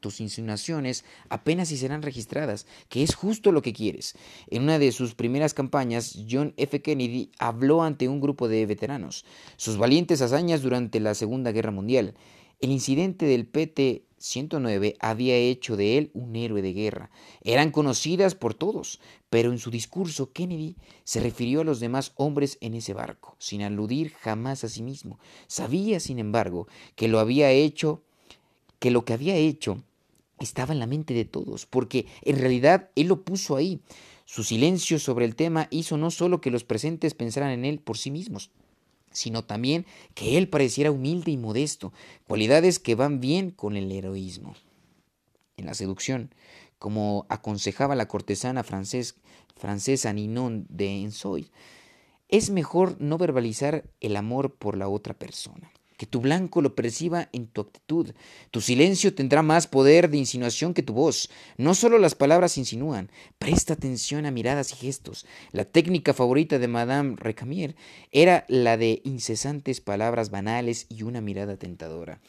tus 0.00 0.20
insinuaciones 0.20 1.04
apenas 1.28 1.68
si 1.68 1.76
serán 1.76 2.02
registradas, 2.02 2.66
que 2.88 3.02
es 3.02 3.14
justo 3.14 3.52
lo 3.52 3.62
que 3.62 3.72
quieres. 3.72 4.14
En 4.48 4.62
una 4.62 4.78
de 4.78 4.92
sus 4.92 5.14
primeras 5.14 5.54
campañas, 5.54 6.18
John 6.30 6.54
F. 6.56 6.80
Kennedy 6.82 7.30
habló 7.38 7.82
ante 7.82 8.08
un 8.08 8.20
grupo 8.20 8.48
de 8.48 8.66
veteranos, 8.66 9.24
sus 9.56 9.76
valientes 9.76 10.22
hazañas 10.22 10.62
durante 10.62 11.00
la 11.00 11.14
Segunda 11.14 11.52
Guerra 11.52 11.70
Mundial. 11.70 12.14
El 12.60 12.70
incidente 12.70 13.26
del 13.26 13.46
PT 13.46 14.08
109 14.18 14.96
había 15.00 15.36
hecho 15.36 15.76
de 15.76 15.96
él 15.96 16.10
un 16.12 16.36
héroe 16.36 16.62
de 16.62 16.72
guerra. 16.72 17.10
Eran 17.42 17.70
conocidas 17.70 18.34
por 18.34 18.54
todos, 18.54 19.00
pero 19.30 19.52
en 19.52 19.58
su 19.58 19.70
discurso 19.70 20.32
Kennedy 20.32 20.76
se 21.04 21.20
refirió 21.20 21.60
a 21.60 21.64
los 21.64 21.80
demás 21.80 22.12
hombres 22.16 22.58
en 22.60 22.74
ese 22.74 22.94
barco, 22.94 23.36
sin 23.38 23.62
aludir 23.62 24.12
jamás 24.12 24.64
a 24.64 24.68
sí 24.68 24.82
mismo. 24.82 25.18
Sabía, 25.46 26.00
sin 26.00 26.18
embargo, 26.18 26.66
que 26.96 27.08
lo 27.08 27.20
había 27.20 27.50
hecho, 27.50 28.02
que 28.78 28.90
lo 28.90 29.04
que 29.04 29.12
había 29.12 29.36
hecho 29.36 29.82
estaba 30.44 30.72
en 30.72 30.80
la 30.80 30.86
mente 30.86 31.14
de 31.14 31.24
todos, 31.24 31.66
porque 31.66 32.06
en 32.22 32.38
realidad 32.38 32.90
Él 32.94 33.08
lo 33.08 33.22
puso 33.24 33.56
ahí. 33.56 33.80
Su 34.24 34.44
silencio 34.44 34.98
sobre 34.98 35.24
el 35.24 35.36
tema 35.36 35.68
hizo 35.70 35.96
no 35.96 36.10
solo 36.10 36.40
que 36.40 36.50
los 36.50 36.64
presentes 36.64 37.14
pensaran 37.14 37.50
en 37.50 37.64
Él 37.64 37.78
por 37.80 37.96
sí 37.96 38.10
mismos, 38.10 38.50
sino 39.10 39.44
también 39.44 39.86
que 40.14 40.36
Él 40.36 40.48
pareciera 40.48 40.90
humilde 40.90 41.30
y 41.30 41.36
modesto, 41.36 41.92
cualidades 42.26 42.78
que 42.78 42.94
van 42.94 43.20
bien 43.20 43.50
con 43.50 43.76
el 43.76 43.90
heroísmo. 43.90 44.54
En 45.56 45.66
la 45.66 45.74
seducción, 45.74 46.34
como 46.78 47.26
aconsejaba 47.28 47.96
la 47.96 48.06
cortesana 48.06 48.62
francesa 48.62 50.12
Ninon 50.12 50.66
de 50.68 51.02
Ensoy, 51.02 51.50
es 52.28 52.50
mejor 52.50 53.00
no 53.00 53.16
verbalizar 53.18 53.84
el 54.00 54.16
amor 54.16 54.54
por 54.54 54.76
la 54.76 54.88
otra 54.88 55.14
persona 55.14 55.72
que 55.98 56.06
tu 56.06 56.20
blanco 56.20 56.62
lo 56.62 56.74
perciba 56.74 57.28
en 57.32 57.48
tu 57.48 57.60
actitud. 57.60 58.12
Tu 58.52 58.60
silencio 58.62 59.14
tendrá 59.14 59.42
más 59.42 59.66
poder 59.66 60.08
de 60.08 60.16
insinuación 60.16 60.72
que 60.72 60.84
tu 60.84 60.94
voz. 60.94 61.28
No 61.58 61.74
solo 61.74 61.98
las 61.98 62.14
palabras 62.14 62.56
insinúan, 62.56 63.10
presta 63.38 63.74
atención 63.74 64.24
a 64.24 64.30
miradas 64.30 64.72
y 64.72 64.76
gestos. 64.76 65.26
La 65.50 65.64
técnica 65.64 66.14
favorita 66.14 66.60
de 66.60 66.68
Madame 66.68 67.16
Recamier 67.18 67.74
era 68.12 68.46
la 68.48 68.76
de 68.76 69.02
incesantes 69.04 69.80
palabras 69.80 70.30
banales 70.30 70.86
y 70.88 71.02
una 71.02 71.20
mirada 71.20 71.56
tentadora. 71.56 72.20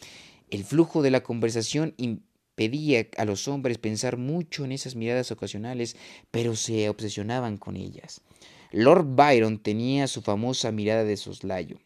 El 0.49 0.63
flujo 0.63 1.03
de 1.03 1.11
la 1.11 1.21
conversación 1.21 1.93
impedía 1.97 3.07
a 3.17 3.25
los 3.25 3.47
hombres 3.47 3.77
pensar 3.77 4.17
mucho 4.17 4.65
en 4.65 4.71
esas 4.71 4.95
miradas 4.95 5.29
ocasionales, 5.31 5.95
pero 6.31 6.55
se 6.55 6.89
obsesionaban 6.89 7.57
con 7.57 7.77
ellas. 7.77 8.21
Lord 8.71 9.15
Byron 9.15 9.59
tenía 9.59 10.07
su 10.07 10.23
famosa 10.23 10.71
mirada 10.71 11.03
de 11.03 11.17
soslayo 11.17 11.77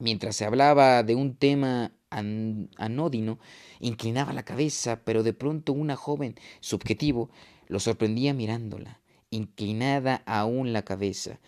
Mientras 0.00 0.34
se 0.34 0.46
hablaba 0.46 1.02
de 1.02 1.14
un 1.14 1.36
tema 1.36 1.92
anódino, 2.08 3.38
inclinaba 3.80 4.32
la 4.32 4.44
cabeza, 4.44 5.02
pero 5.04 5.22
de 5.22 5.34
pronto 5.34 5.74
una 5.74 5.94
joven, 5.94 6.36
subjetivo, 6.60 7.28
lo 7.68 7.80
sorprendía 7.80 8.32
mirándola, 8.32 8.98
inclinada 9.28 10.22
aún 10.24 10.72
la 10.72 10.86
cabeza. 10.86 11.38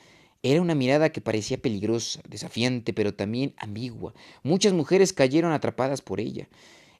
Era 0.42 0.60
una 0.60 0.74
mirada 0.74 1.12
que 1.12 1.22
parecía 1.22 1.56
peligrosa, 1.56 2.20
desafiante, 2.28 2.92
pero 2.92 3.14
también 3.14 3.54
ambigua. 3.56 4.12
Muchas 4.42 4.74
mujeres 4.74 5.14
cayeron 5.14 5.52
atrapadas 5.52 6.02
por 6.02 6.20
ella. 6.20 6.50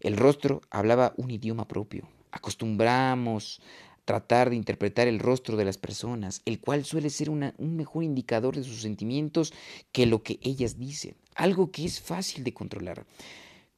El 0.00 0.16
rostro 0.16 0.62
hablaba 0.70 1.12
un 1.18 1.30
idioma 1.30 1.68
propio. 1.68 2.08
Acostumbramos 2.30 3.60
tratar 4.06 4.48
de 4.48 4.56
interpretar 4.56 5.06
el 5.06 5.18
rostro 5.18 5.58
de 5.58 5.66
las 5.66 5.76
personas, 5.76 6.40
el 6.46 6.60
cual 6.60 6.86
suele 6.86 7.10
ser 7.10 7.28
un 7.28 7.52
mejor 7.58 8.04
indicador 8.04 8.56
de 8.56 8.64
sus 8.64 8.80
sentimientos 8.80 9.52
que 9.92 10.06
lo 10.06 10.22
que 10.22 10.40
ellas 10.42 10.78
dicen, 10.78 11.14
algo 11.34 11.70
que 11.70 11.84
es 11.84 12.00
fácil 12.00 12.44
de 12.44 12.54
controlar. 12.54 13.06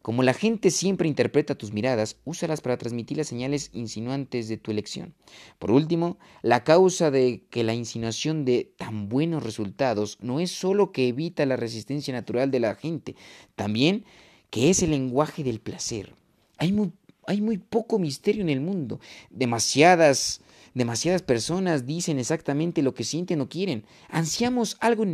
Como 0.03 0.23
la 0.23 0.35
gente 0.35 0.71
siempre 0.71 1.09
interpreta 1.09 1.55
tus 1.55 1.73
miradas, 1.73 2.19
úsalas 2.25 2.61
para 2.61 2.77
transmitir 2.77 3.17
las 3.17 3.29
señales 3.29 3.71
insinuantes 3.73 4.49
de 4.49 4.59
tu 4.59 4.71
elección. 4.71 5.15
Por 5.59 5.71
último, 5.71 6.19
la 6.43 6.63
causa 6.63 7.11
de 7.11 7.45
que 7.49 7.65
la 7.65 7.73
insinuación 7.73 8.45
de 8.45 8.75
tan 8.77 9.09
buenos 9.09 9.43
resultados 9.43 10.19
no 10.21 10.41
es 10.41 10.51
solo 10.51 10.93
que 10.93 11.09
evita 11.09 11.47
la 11.47 11.57
resistencia 11.57 12.13
natural 12.13 12.51
de 12.51 12.61
la 12.61 12.75
gente, 12.75 13.17
también 13.57 14.05
que 14.51 14.69
es 14.69 14.83
el 14.83 14.91
lenguaje 14.91 15.43
del 15.43 15.61
placer. 15.61 16.15
Hay 16.59 16.73
muy 16.73 16.93
hay 17.27 17.41
muy 17.41 17.59
poco 17.59 17.99
misterio 17.99 18.43
en 18.43 18.51
el 18.51 18.61
mundo. 18.61 19.01
Demasiadas, 19.31 20.41
demasiadas 20.75 21.23
personas 21.23 21.87
dicen 21.87 22.19
exactamente 22.19 22.83
lo 22.83 22.95
que 22.95 23.05
sienten 23.05 23.41
o 23.41 23.49
quieren. 23.49 23.85
Ansiamos 24.09 24.77
algo 24.81 25.05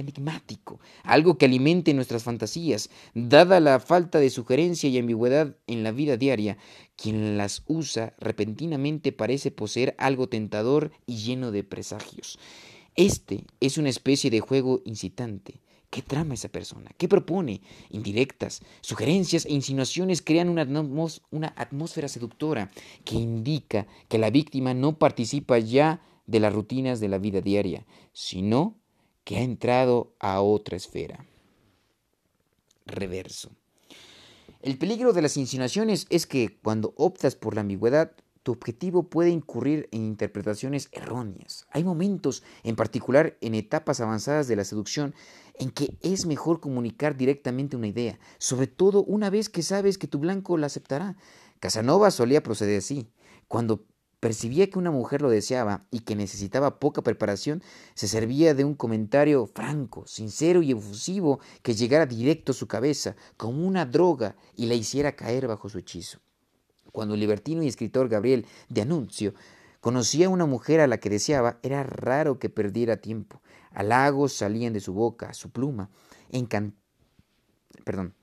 enigmático, 0.00 0.80
algo 1.04 1.38
que 1.38 1.46
alimente 1.46 1.94
nuestras 1.94 2.24
fantasías. 2.24 2.90
Dada 3.14 3.60
la 3.60 3.80
falta 3.80 4.18
de 4.18 4.30
sugerencia 4.30 4.88
y 4.88 4.98
ambigüedad 4.98 5.56
en 5.66 5.82
la 5.82 5.92
vida 5.92 6.16
diaria, 6.16 6.58
quien 6.96 7.36
las 7.36 7.62
usa 7.66 8.14
repentinamente 8.18 9.12
parece 9.12 9.50
poseer 9.50 9.94
algo 9.98 10.28
tentador 10.28 10.90
y 11.06 11.16
lleno 11.18 11.52
de 11.52 11.64
presagios. 11.64 12.38
Este 12.96 13.44
es 13.60 13.78
una 13.78 13.88
especie 13.88 14.30
de 14.30 14.40
juego 14.40 14.82
incitante 14.84 15.60
¿Qué 15.90 16.02
trama 16.02 16.34
esa 16.34 16.48
persona? 16.48 16.92
¿Qué 16.96 17.08
propone? 17.08 17.62
Indirectas, 17.90 18.62
sugerencias 18.80 19.44
e 19.44 19.52
insinuaciones 19.52 20.22
crean 20.22 20.48
una, 20.48 20.64
una 21.30 21.52
atmósfera 21.56 22.06
seductora 22.06 22.70
que 23.04 23.16
indica 23.16 23.88
que 24.08 24.18
la 24.18 24.30
víctima 24.30 24.72
no 24.72 24.98
participa 24.98 25.58
ya 25.58 26.00
de 26.26 26.38
las 26.38 26.52
rutinas 26.52 27.00
de 27.00 27.08
la 27.08 27.18
vida 27.18 27.40
diaria, 27.40 27.86
sino 28.12 28.76
que 29.24 29.38
ha 29.38 29.42
entrado 29.42 30.14
a 30.18 30.40
otra 30.40 30.76
esfera. 30.76 31.24
Reverso. 32.86 33.50
El 34.62 34.76
peligro 34.76 35.12
de 35.12 35.22
las 35.22 35.36
insinuaciones 35.36 36.06
es 36.10 36.26
que 36.26 36.58
cuando 36.62 36.92
optas 36.96 37.34
por 37.34 37.54
la 37.54 37.62
ambigüedad, 37.62 38.12
tu 38.42 38.52
objetivo 38.52 39.04
puede 39.04 39.30
incurrir 39.30 39.88
en 39.92 40.04
interpretaciones 40.04 40.88
erróneas. 40.92 41.66
Hay 41.70 41.84
momentos, 41.84 42.42
en 42.62 42.76
particular 42.76 43.36
en 43.40 43.54
etapas 43.54 44.00
avanzadas 44.00 44.48
de 44.48 44.56
la 44.56 44.64
seducción, 44.64 45.14
en 45.58 45.70
que 45.70 45.96
es 46.02 46.26
mejor 46.26 46.60
comunicar 46.60 47.16
directamente 47.16 47.76
una 47.76 47.88
idea, 47.88 48.18
sobre 48.38 48.66
todo 48.66 49.02
una 49.04 49.28
vez 49.30 49.48
que 49.48 49.62
sabes 49.62 49.98
que 49.98 50.08
tu 50.08 50.18
blanco 50.18 50.56
la 50.56 50.66
aceptará. 50.66 51.16
Casanova 51.58 52.10
solía 52.10 52.42
proceder 52.42 52.78
así. 52.78 53.08
Cuando 53.46 53.84
percibía 54.20 54.68
que 54.68 54.78
una 54.78 54.90
mujer 54.90 55.22
lo 55.22 55.30
deseaba 55.30 55.86
y 55.90 56.00
que 56.00 56.14
necesitaba 56.14 56.78
poca 56.78 57.02
preparación, 57.02 57.62
se 57.94 58.06
servía 58.06 58.54
de 58.54 58.64
un 58.64 58.74
comentario 58.74 59.46
franco, 59.46 60.06
sincero 60.06 60.62
y 60.62 60.72
efusivo 60.72 61.40
que 61.62 61.74
llegara 61.74 62.06
directo 62.06 62.52
a 62.52 62.54
su 62.54 62.68
cabeza, 62.68 63.16
como 63.36 63.66
una 63.66 63.86
droga, 63.86 64.36
y 64.54 64.66
la 64.66 64.74
hiciera 64.74 65.16
caer 65.16 65.48
bajo 65.48 65.68
su 65.70 65.78
hechizo. 65.78 66.20
Cuando 66.92 67.14
el 67.14 67.20
libertino 67.20 67.62
y 67.62 67.68
escritor 67.68 68.08
Gabriel 68.08 68.46
de 68.68 68.82
Anuncio 68.82 69.34
conocía 69.80 70.26
a 70.26 70.30
una 70.30 70.46
mujer 70.46 70.80
a 70.80 70.86
la 70.86 70.98
que 70.98 71.08
deseaba, 71.08 71.58
era 71.62 71.82
raro 71.82 72.38
que 72.38 72.50
perdiera 72.50 72.98
tiempo. 72.98 73.40
Halagos 73.72 74.34
salían 74.34 74.72
de 74.72 74.80
su 74.80 74.92
boca, 74.92 75.32
su 75.32 75.50
pluma. 75.50 75.88
Perdón. 77.84 78.14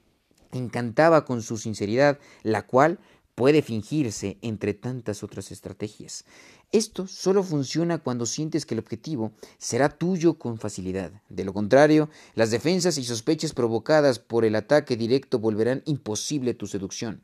Encantaba 0.52 1.26
con 1.26 1.42
su 1.42 1.58
sinceridad, 1.58 2.20
la 2.44 2.66
cual 2.66 3.00
puede 3.38 3.62
fingirse 3.62 4.39
entre 4.41 4.73
tantas 4.73 5.21
otras 5.21 5.52
estrategias. 5.52 6.26
Esto 6.71 7.06
solo 7.06 7.43
funciona 7.43 8.00
cuando 8.00 8.26
sientes 8.26 8.65
que 8.65 8.73
el 8.73 8.80
objetivo 8.80 9.32
será 9.60 9.89
tuyo 9.89 10.39
con 10.39 10.58
facilidad. 10.58 11.21
De 11.30 11.45
lo 11.45 11.54
contrario, 11.54 12.10
las 12.34 12.50
defensas 12.50 12.97
y 12.97 13.04
sospechas 13.04 13.54
provocadas 13.54 14.17
por 14.17 14.43
el 14.43 14.56
ataque 14.56 14.97
directo 14.97 15.38
volverán 15.38 15.84
imposible 15.86 16.56
tu 16.56 16.65
seducción. 16.65 17.21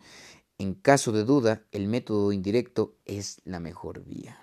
En 0.60 0.76
caso 0.76 1.12
de 1.14 1.24
duda, 1.24 1.64
el 1.72 1.88
método 1.88 2.32
indirecto 2.32 2.96
es 3.06 3.42
la 3.44 3.60
mejor 3.60 4.06
vía. 4.06 4.43